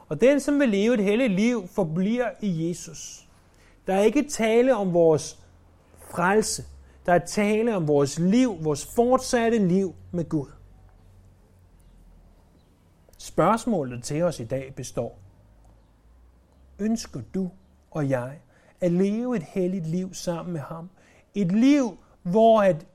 Og 0.08 0.22
den, 0.22 0.40
som 0.40 0.60
vil 0.60 0.70
leve 0.70 0.94
et 0.94 1.04
helligt 1.04 1.34
liv, 1.34 1.68
forbliver 1.68 2.30
i 2.42 2.70
Jesus. 2.70 3.29
Der 3.90 3.96
er 3.96 4.02
ikke 4.02 4.30
tale 4.30 4.76
om 4.76 4.94
vores 4.94 5.40
frelse. 5.98 6.64
Der 7.06 7.14
er 7.14 7.26
tale 7.26 7.76
om 7.76 7.88
vores 7.88 8.20
liv, 8.20 8.64
vores 8.64 8.86
fortsatte 8.96 9.68
liv 9.68 9.96
med 10.12 10.30
Gud. 10.30 10.48
Spørgsmålet 13.18 14.04
til 14.04 14.24
os 14.24 14.40
i 14.40 14.46
dag 14.46 14.74
består. 14.76 15.20
Ønsker 16.80 17.22
du 17.34 17.52
og 17.92 18.10
jeg 18.10 18.40
at 18.82 18.92
leve 18.92 19.36
et 19.36 19.44
helligt 19.44 19.88
liv 19.88 20.14
sammen 20.14 20.54
med 20.54 20.62
ham? 20.62 20.90
Et 21.36 21.52
liv, 21.52 21.98
hvor 22.24 22.62
at 22.62 22.86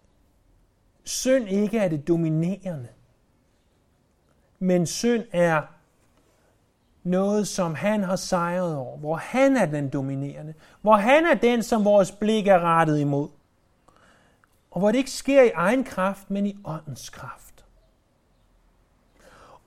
synd 1.04 1.48
ikke 1.48 1.78
er 1.78 1.88
det 1.88 2.08
dominerende, 2.08 2.88
men 4.58 4.86
synd 4.86 5.24
er 5.32 5.62
noget, 7.04 7.48
som 7.48 7.74
han 7.74 8.02
har 8.02 8.16
sejret 8.16 8.76
over, 8.76 8.98
hvor 8.98 9.16
han 9.16 9.56
er 9.56 9.66
den 9.66 9.88
dominerende, 9.88 10.54
hvor 10.80 10.96
han 10.96 11.26
er 11.26 11.34
den, 11.34 11.62
som 11.62 11.84
vores 11.84 12.12
blik 12.12 12.46
er 12.46 12.58
rettet 12.58 12.98
imod, 12.98 13.28
og 14.70 14.80
hvor 14.80 14.90
det 14.90 14.98
ikke 14.98 15.10
sker 15.10 15.42
i 15.42 15.50
egen 15.54 15.84
kraft, 15.84 16.30
men 16.30 16.46
i 16.46 16.56
åndens 16.64 17.10
kraft. 17.10 17.64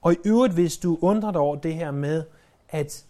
Og 0.01 0.13
i 0.13 0.17
øvrigt, 0.25 0.53
hvis 0.53 0.77
du 0.77 0.97
undrer 1.01 1.31
dig 1.31 1.41
over 1.41 1.55
det 1.55 1.73
her 1.73 1.91
med, 1.91 2.23
at 2.69 3.05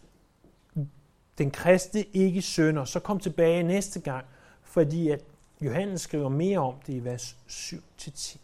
den 1.38 1.52
kristne 1.52 2.04
ikke 2.04 2.42
sønder, 2.42 2.86
så 2.86 3.00
kom 3.00 3.20
tilbage 3.20 3.63
næste 3.63 4.00
gang, 4.00 4.26
fordi 4.63 5.10
at 5.10 5.24
Johannes 5.62 6.02
skriver 6.02 6.30
mere 6.30 6.60
om 6.60 6.76
det 6.88 6.94
i 6.94 7.04
vers 7.04 7.38
7-10. 7.50 8.38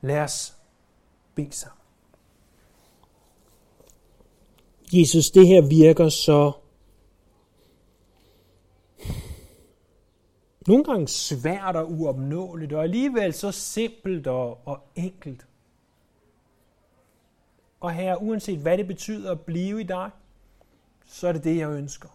Lad 0.00 0.20
os 0.20 0.56
bede 1.34 1.52
sammen. 1.52 1.81
Jesus, 4.92 5.30
det 5.30 5.46
her 5.46 5.60
virker 5.68 6.08
så 6.08 6.52
nogle 10.66 10.84
gange 10.84 11.08
svært 11.08 11.76
og 11.76 11.92
uopnåeligt, 11.92 12.72
og 12.72 12.82
alligevel 12.82 13.32
så 13.32 13.52
simpelt 13.52 14.26
og, 14.26 14.66
og 14.66 14.78
enkelt. 14.94 15.46
Og 17.80 17.92
her, 17.92 18.16
uanset 18.16 18.58
hvad 18.58 18.78
det 18.78 18.86
betyder 18.86 19.30
at 19.30 19.40
blive 19.40 19.80
i 19.80 19.84
dig, 19.84 20.10
så 21.06 21.28
er 21.28 21.32
det 21.32 21.44
det, 21.44 21.56
jeg 21.56 21.70
ønsker. 21.70 22.08